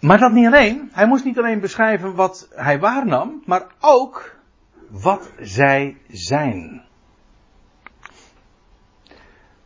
[0.00, 0.88] Maar dat niet alleen.
[0.92, 4.36] Hij moest niet alleen beschrijven wat hij waarnam, maar ook
[4.88, 6.82] wat zij zijn.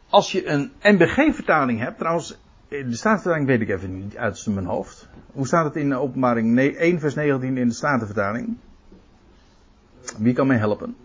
[0.08, 2.38] Als je een NBG-vertaling hebt, trouwens,
[2.68, 5.08] de Statenvertaling weet ik even niet uit mijn hoofd.
[5.32, 8.56] Hoe staat het in de openbaring 1 vers 19 in de Statenvertaling?
[10.18, 10.96] Wie kan mij helpen?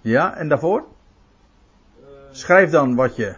[0.00, 0.84] Ja, en daarvoor?
[2.30, 3.34] Schrijf dan wat je.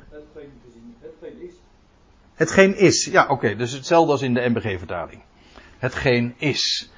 [2.34, 3.04] Hetgeen is.
[3.04, 5.22] Ja, oké, dus hetzelfde als in de MBG-vertaling.
[5.78, 6.90] Hetgeen is.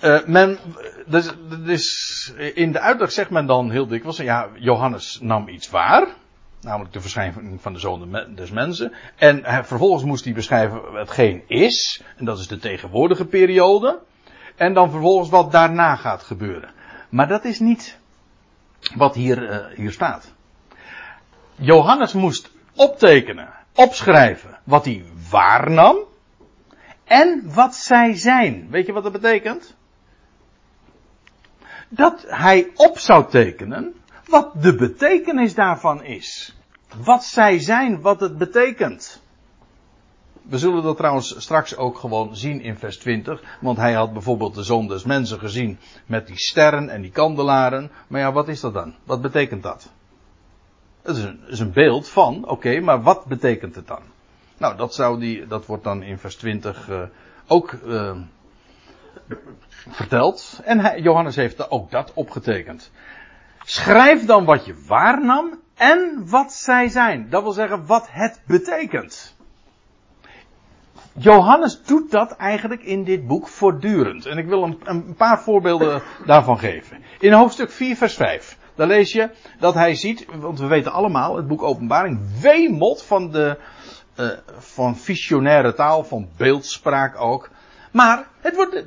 [0.00, 0.58] Uh, men,
[1.06, 1.30] dus,
[1.64, 6.08] dus in de uitleg zegt men dan heel dikwijls, ja, Johannes nam iets waar.
[6.64, 8.92] Namelijk de verschijning van de zoon des mensen.
[9.16, 12.02] En vervolgens moest hij beschrijven hetgeen is.
[12.16, 14.02] En dat is de tegenwoordige periode.
[14.56, 16.70] En dan vervolgens wat daarna gaat gebeuren.
[17.08, 17.98] Maar dat is niet
[18.94, 20.32] wat hier, uh, hier staat.
[21.54, 25.96] Johannes moest optekenen, opschrijven wat hij waarnam.
[27.04, 28.70] En wat zij zijn.
[28.70, 29.76] Weet je wat dat betekent?
[31.88, 33.94] Dat hij op zou tekenen
[34.26, 36.56] wat de betekenis daarvan is.
[37.04, 39.22] Wat zij zijn, wat het betekent.
[40.42, 43.42] We zullen dat trouwens straks ook gewoon zien in vers 20.
[43.60, 47.90] Want hij had bijvoorbeeld de zon des mensen gezien met die sterren en die kandelaren.
[48.06, 48.94] Maar ja, wat is dat dan?
[49.04, 49.90] Wat betekent dat?
[51.02, 54.02] Het is een, is een beeld van, oké, maar wat betekent het dan?
[54.58, 57.02] Nou, dat, zou die, dat wordt dan in vers 20 uh,
[57.46, 58.16] ook uh,
[59.88, 60.60] verteld.
[60.64, 62.90] En Johannes heeft ook dat opgetekend.
[63.64, 67.30] Schrijf dan wat je waarnam en wat zij zijn.
[67.30, 69.36] Dat wil zeggen wat het betekent.
[71.16, 74.26] Johannes doet dat eigenlijk in dit boek voortdurend.
[74.26, 77.02] En ik wil een, een paar voorbeelden daarvan geven.
[77.18, 78.58] In hoofdstuk 4, vers 5.
[78.74, 83.30] Daar lees je dat hij ziet, want we weten allemaal, het boek Openbaring wemelt van
[83.30, 83.58] de,
[84.20, 87.50] uh, van visionaire taal, van beeldspraak ook.
[87.92, 88.84] Maar het wordt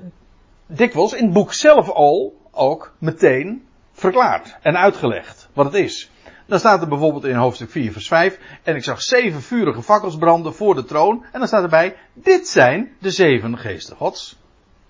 [0.66, 3.67] dikwijls in het boek zelf al ook meteen
[3.98, 6.12] verklaard en uitgelegd wat het is.
[6.46, 8.40] Dan staat er bijvoorbeeld in hoofdstuk 4 vers 5.
[8.64, 11.26] En ik zag zeven vurige fakkels branden voor de troon.
[11.32, 14.40] En dan staat erbij, dit zijn de zeven geesten gods.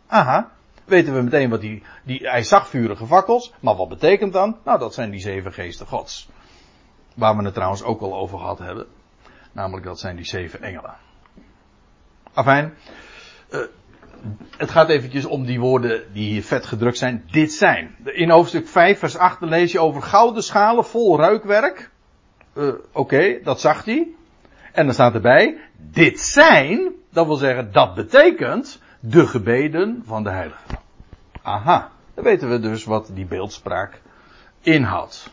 [0.08, 0.52] Aha,
[0.86, 3.54] weten we meteen wat die, die, hij zag vurige fakkels.
[3.60, 4.58] Maar wat betekent dan?
[4.64, 6.30] Nou, dat zijn die zeven geesten gods.
[7.16, 8.88] Waar we het trouwens ook al over gehad hebben.
[9.52, 10.96] Namelijk dat zijn die zeven engelen.
[12.34, 12.74] Afijn,
[13.52, 13.60] uh,
[14.58, 17.24] het gaat eventjes om die woorden die hier vet gedrukt zijn.
[17.32, 17.96] Dit zijn.
[18.04, 21.90] In hoofdstuk 5 vers 8 lees je over gouden schalen vol ruikwerk.
[22.54, 24.08] Uh, Oké, dat zag hij.
[24.72, 30.30] En dan staat erbij, dit zijn, dat wil zeggen, dat betekent de gebeden van de
[30.30, 30.80] heiligen.
[31.42, 31.92] Aha.
[32.14, 34.02] dan weten we dus wat die beeldspraak
[34.62, 35.30] inhoudt.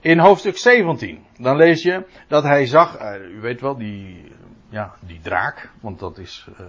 [0.00, 4.32] In hoofdstuk 17, dan lees je dat hij zag, uh, u weet wel, die,
[4.68, 6.66] ja, die draak, want dat is uh,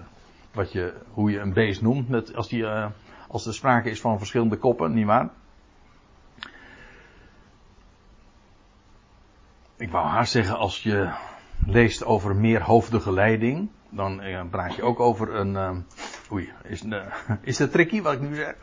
[0.51, 2.85] wat je, hoe je een beest noemt, als, die, uh,
[3.27, 5.29] als er sprake is van verschillende koppen, nietwaar?
[9.77, 11.09] Ik wou haast zeggen, als je
[11.65, 15.85] leest over meerhoofdige leiding, dan praat je ook over een,
[16.31, 16.83] oei, is,
[17.41, 18.55] is dat tricky wat ik nu zeg?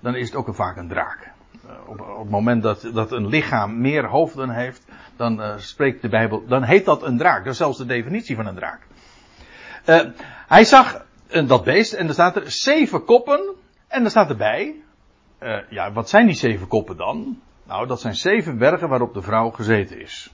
[0.00, 1.32] Dan is het ook vaak een draak.
[1.66, 4.84] Eh, op, op, het moment dat, dat een lichaam meer hoofden heeft,
[5.16, 7.44] dan uh, spreekt de Bijbel, dan heet dat een draak.
[7.44, 8.86] Dat is zelfs de definitie van een draak.
[9.86, 10.00] Uh,
[10.48, 13.54] hij zag dat beest en er staat er zeven koppen
[13.88, 14.74] en er staat erbij,
[15.68, 17.40] ja, wat zijn die zeven koppen dan?
[17.66, 20.30] Nou, dat zijn zeven bergen waarop de vrouw gezeten is.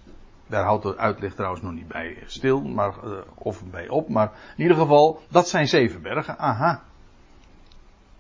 [0.47, 2.95] Daar houdt de uitleg trouwens nog niet bij stil, maar,
[3.35, 6.39] of bij op, maar in ieder geval, dat zijn zeven bergen.
[6.39, 6.83] Aha.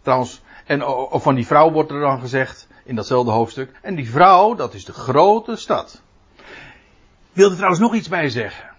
[0.03, 0.83] Trouwens, en
[1.21, 3.79] van die vrouw wordt er dan gezegd, in datzelfde hoofdstuk.
[3.83, 6.03] En die vrouw, dat is de grote stad.
[7.33, 8.71] Wil er trouwens nog iets bij zeggen.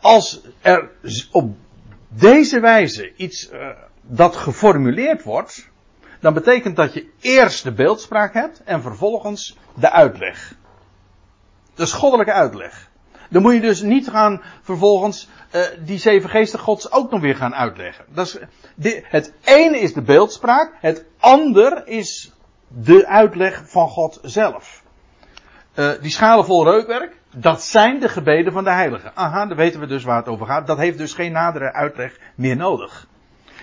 [0.00, 0.90] Als er
[1.30, 1.56] op
[2.14, 3.68] deze wijze iets uh,
[4.02, 5.70] dat geformuleerd wordt,
[6.20, 10.54] dan betekent dat je eerst de beeldspraak hebt en vervolgens de uitleg.
[11.74, 12.90] De goddelijke uitleg.
[13.30, 17.36] Dan moet je dus niet gaan vervolgens uh, die zeven geesten gods ook nog weer
[17.36, 18.04] gaan uitleggen.
[18.08, 18.38] Dat is,
[19.02, 22.32] het ene is de beeldspraak, het ander is
[22.68, 24.82] de uitleg van God zelf.
[25.74, 29.10] Uh, die schalen vol reukwerk, dat zijn de gebeden van de heiligen.
[29.14, 30.66] Aha, dan weten we dus waar het over gaat.
[30.66, 33.06] Dat heeft dus geen nadere uitleg meer nodig.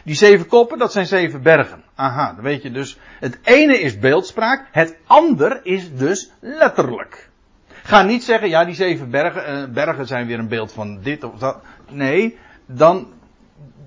[0.04, 1.84] Die zeven koppen, dat zijn zeven bergen.
[1.96, 3.00] Aha, dan weet je dus.
[3.20, 7.30] Het ene is beeldspraak, het ander is dus letterlijk.
[7.68, 11.24] Ga niet zeggen, ja, die zeven bergen, uh, bergen zijn weer een beeld van dit
[11.24, 11.58] of dat.
[11.90, 13.14] Nee, dan,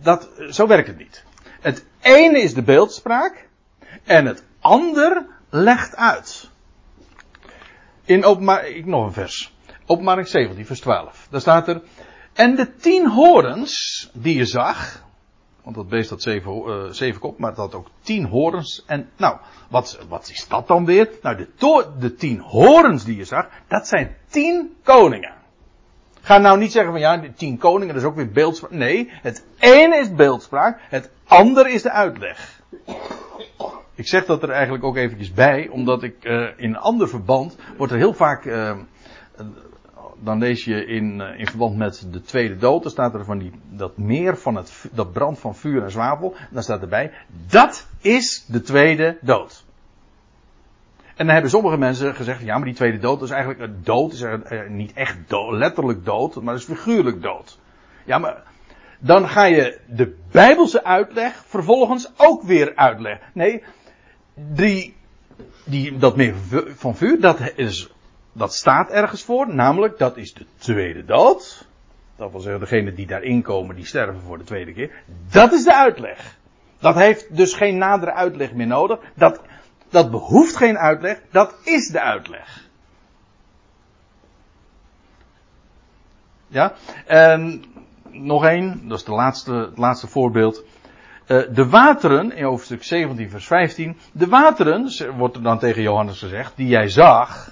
[0.03, 1.25] dat, zo werkt het niet.
[1.61, 3.49] Het ene is de beeldspraak,
[4.05, 6.51] en het ander legt uit.
[8.05, 9.52] In openbaar, ik nog een vers.
[9.93, 11.27] Openbaring 17, vers 12.
[11.31, 11.83] Daar staat er.
[12.33, 15.05] En de tien horens die je zag.
[15.63, 16.53] Want dat beest had zeven,
[17.01, 18.85] uh, kop, maar het had ook tien horens.
[18.87, 19.37] En nou,
[19.71, 21.11] wat, wat is dat dan weer?
[21.23, 25.35] Nou, de, de tien horens die je zag, dat zijn tien koningen.
[26.21, 28.71] Ga nou niet zeggen van ja, de tien koningen, dat is ook weer beeldspraak.
[28.71, 32.61] Nee, het ene is beeldspraak, het andere is de uitleg.
[33.95, 37.57] Ik zeg dat er eigenlijk ook eventjes bij, omdat ik uh, in een ander verband
[37.77, 38.77] wordt er heel vaak, uh,
[40.25, 43.39] dan lees je in, uh, in verband met de tweede dood, dan staat er van
[43.39, 47.13] die, dat meer van het, dat brand van vuur en zwavel, dan staat erbij,
[47.47, 49.65] dat is de tweede dood.
[51.15, 54.13] En dan hebben sommige mensen gezegd, ja maar die tweede dood is eigenlijk, een dood
[54.13, 54.25] is
[54.69, 57.59] niet echt dood, letterlijk dood, maar is figuurlijk dood.
[58.05, 58.43] Ja maar,
[58.99, 63.27] dan ga je de Bijbelse uitleg vervolgens ook weer uitleggen.
[63.33, 63.63] Nee,
[64.35, 64.95] die,
[65.65, 66.35] die, dat meer
[66.77, 67.91] van vuur, dat, is,
[68.33, 71.67] dat staat ergens voor, namelijk dat is de tweede dood.
[72.17, 74.91] Dat wil zeggen, degene die daarin komen, die sterven voor de tweede keer.
[75.31, 76.37] Dat is de uitleg.
[76.79, 78.99] Dat heeft dus geen nadere uitleg meer nodig.
[79.15, 79.41] Dat,
[79.91, 82.71] dat behoeft geen uitleg, dat is de uitleg.
[86.47, 86.73] Ja,
[87.07, 87.65] en
[88.11, 90.65] nog één, dat is de laatste, het laatste voorbeeld.
[91.27, 93.97] Uh, de wateren, in hoofdstuk 17, vers 15.
[94.13, 97.52] De wateren, wordt er dan tegen Johannes gezegd, die jij zag.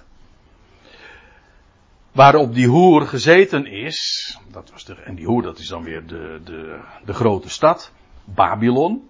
[2.13, 4.39] Waarop die hoer gezeten is.
[4.53, 7.93] Dat was de, en die hoer, dat is dan weer de, de, de grote stad.
[8.25, 9.09] Babylon.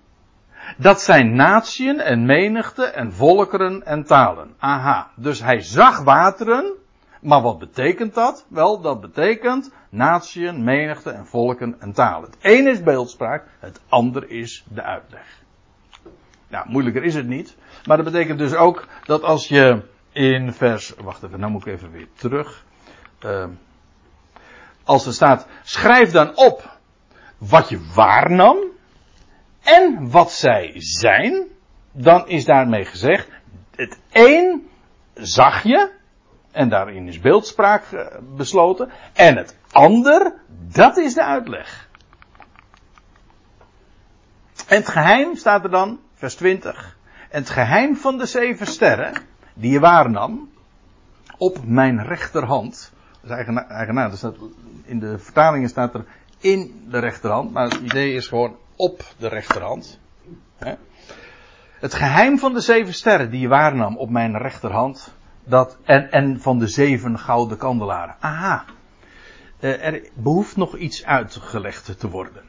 [0.77, 4.55] Dat zijn natieën en menigte en volkeren en talen.
[4.59, 5.11] Aha.
[5.17, 6.73] Dus hij zag wateren.
[7.21, 8.47] Maar wat betekent dat?
[8.49, 12.31] Wel, dat betekent natieën, menigte en volken en talen.
[12.31, 15.43] Het ene is beeldspraak, het ander is de uitleg.
[16.49, 17.57] Nou, moeilijker is het niet.
[17.87, 19.83] Maar dat betekent dus ook dat als je
[20.13, 20.95] in vers.
[20.99, 22.65] Wacht even, nou moet ik even weer terug.
[23.25, 23.45] Uh,
[24.85, 26.79] als er staat: schrijf dan op
[27.39, 28.59] wat je waarnam
[29.63, 31.47] en wat zij zijn.
[31.93, 33.29] Dan is daarmee gezegd:
[33.77, 34.69] het een
[35.15, 35.91] zag je,
[36.51, 38.07] en daarin is beeldspraak eh,
[38.37, 38.91] besloten.
[39.13, 41.89] En het ander, dat is de uitleg.
[44.67, 46.99] En het geheim staat er dan, vers 20.
[47.31, 49.15] En het geheim van de zeven sterren,
[49.55, 50.51] die je waarnam,
[51.39, 52.93] op mijn rechterhand.
[53.23, 54.35] Is eigenaar, staat,
[54.85, 56.05] in de vertalingen staat er
[56.39, 59.99] in de rechterhand, maar het idee is gewoon op de rechterhand.
[61.81, 65.15] Het geheim van de zeven sterren die je waarnam op mijn rechterhand,
[65.45, 68.17] dat, en, en van de zeven gouden kandelaren.
[68.21, 68.65] Aha.
[69.61, 72.43] Uh, er behoeft nog iets uitgelegd te worden.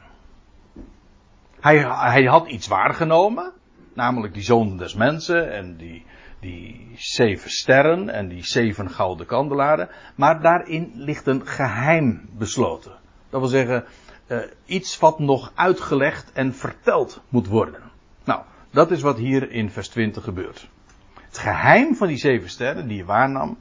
[1.60, 3.52] Hij, hij had iets waargenomen.
[3.94, 6.04] Namelijk die zoon des mensen en die,
[6.40, 9.88] die zeven sterren en die zeven gouden kandelaren.
[10.14, 12.92] Maar daarin ligt een geheim besloten.
[13.30, 13.84] Dat wil zeggen,
[14.26, 17.80] uh, iets wat nog uitgelegd en verteld moet worden.
[18.24, 20.68] Nou, dat is wat hier in vers 20 gebeurt.
[21.14, 23.58] Het geheim van die zeven sterren die je waarnam,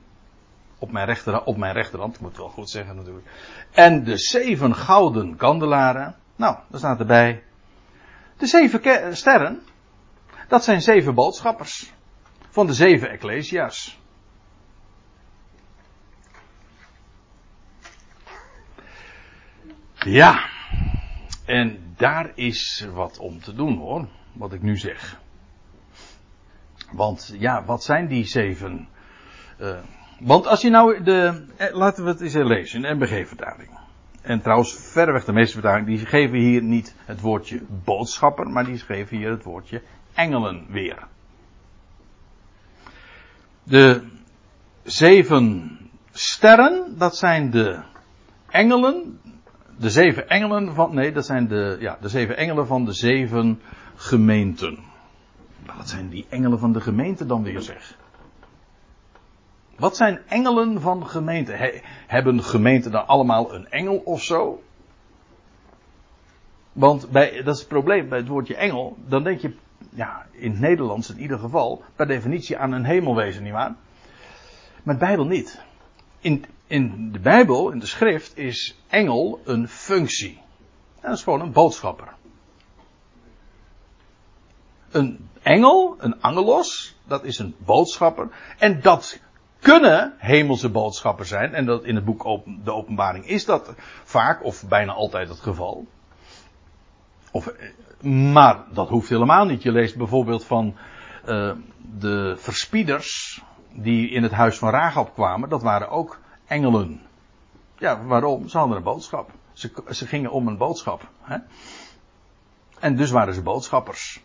[0.80, 3.28] op mijn, rechter, op mijn rechterhand, ik moet wel goed zeggen natuurlijk.
[3.72, 7.44] En de zeven gouden kandelaren, nou, daar staat erbij.
[8.38, 9.62] De zeven sterren,
[10.52, 11.94] dat zijn zeven boodschappers
[12.50, 14.00] van de zeven ecclesia's.
[19.94, 20.50] Ja,
[21.46, 25.20] en daar is wat om te doen hoor, wat ik nu zeg.
[26.92, 28.88] Want ja, wat zijn die zeven?
[29.60, 29.80] Uh,
[30.20, 33.70] want als je nou de, eh, laten we het eens lezen in NBG-vertaling.
[34.22, 38.78] En trouwens, verreweg de meeste vertalingen, die geven hier niet het woordje boodschapper, maar die
[38.78, 39.82] geven hier het woordje
[40.14, 41.08] engelen weer.
[43.64, 44.04] De
[44.84, 45.78] zeven
[46.12, 47.80] sterren, dat zijn de
[48.50, 49.20] engelen,
[49.78, 53.62] de zeven engelen van, nee, dat zijn de, ja, de zeven engelen van de zeven
[53.96, 54.80] gemeenten.
[55.78, 57.98] Wat zijn die engelen van de gemeente dan weer zeg?
[59.78, 61.82] Wat zijn engelen van gemeenten?
[62.08, 64.64] hebben gemeenten dan allemaal een engel of zo?
[66.74, 68.98] Want bij, dat is het probleem bij het woordje engel.
[69.06, 69.56] Dan denk je,
[69.90, 73.76] ja, in het Nederlands in ieder geval, per definitie aan een hemelwezen, nietwaar?
[74.84, 75.62] Maar de Bijbel niet.
[76.20, 80.42] In, in de Bijbel, in de schrift, is engel een functie.
[81.02, 82.08] dat is gewoon een boodschapper.
[84.92, 88.30] Een engel, een angelos, dat is een boodschapper.
[88.58, 89.20] En dat
[89.60, 91.54] kunnen hemelse boodschappers zijn.
[91.54, 93.74] En dat in het boek de openbaring is dat
[94.04, 95.88] vaak of bijna altijd het geval.
[97.32, 97.70] Of, eh,
[98.04, 99.64] maar dat hoeft helemaal niet.
[99.64, 100.76] Je leest bijvoorbeeld van
[101.26, 101.52] uh,
[102.00, 103.42] de verspieders
[103.74, 105.50] die in het huis van Rahab kwamen.
[105.50, 107.02] Dat waren ook engelen.
[107.78, 108.48] Ja, waarom?
[108.48, 109.32] Ze hadden een boodschap.
[109.54, 111.10] Ze, ze gingen om een boodschap.
[111.22, 111.38] Hè?
[112.80, 114.24] En dus waren ze boodschappers.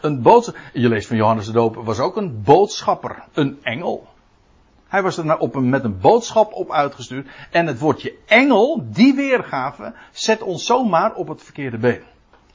[0.00, 4.08] Een boodschap, je leest van Johannes de Doper, was ook een boodschapper, een engel.
[4.88, 7.28] Hij was er nou op een, met een boodschap op uitgestuurd.
[7.50, 12.02] En het woordje engel, die weergave, zet ons zomaar op het verkeerde been.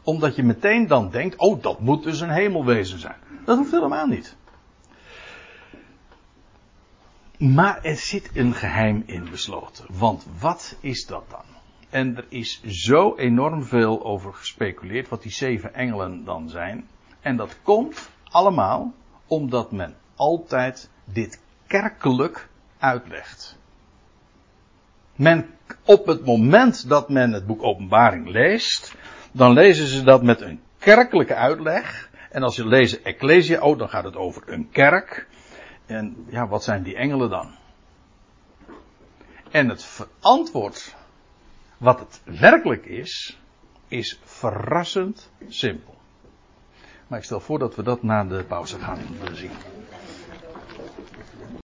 [0.05, 3.15] Omdat je meteen dan denkt, oh dat moet dus een hemelwezen zijn.
[3.45, 4.35] Dat hoeft helemaal niet.
[7.37, 9.85] Maar er zit een geheim in besloten.
[9.89, 11.43] Want wat is dat dan?
[11.89, 16.87] En er is zo enorm veel over gespeculeerd wat die zeven engelen dan zijn.
[17.21, 18.93] En dat komt allemaal
[19.27, 23.57] omdat men altijd dit kerkelijk uitlegt.
[25.15, 25.49] Men,
[25.85, 28.95] op het moment dat men het boek Openbaring leest,
[29.35, 32.09] dan lezen ze dat met een kerkelijke uitleg.
[32.29, 35.27] En als je leest Ecclesia, oh, dan gaat het over een kerk.
[35.85, 37.55] En ja, wat zijn die engelen dan?
[39.51, 40.95] En het antwoord,
[41.77, 43.39] wat het werkelijk is,
[43.87, 45.95] is verrassend simpel.
[47.07, 48.99] Maar ik stel voor dat we dat na de pauze gaan
[49.33, 49.51] zien.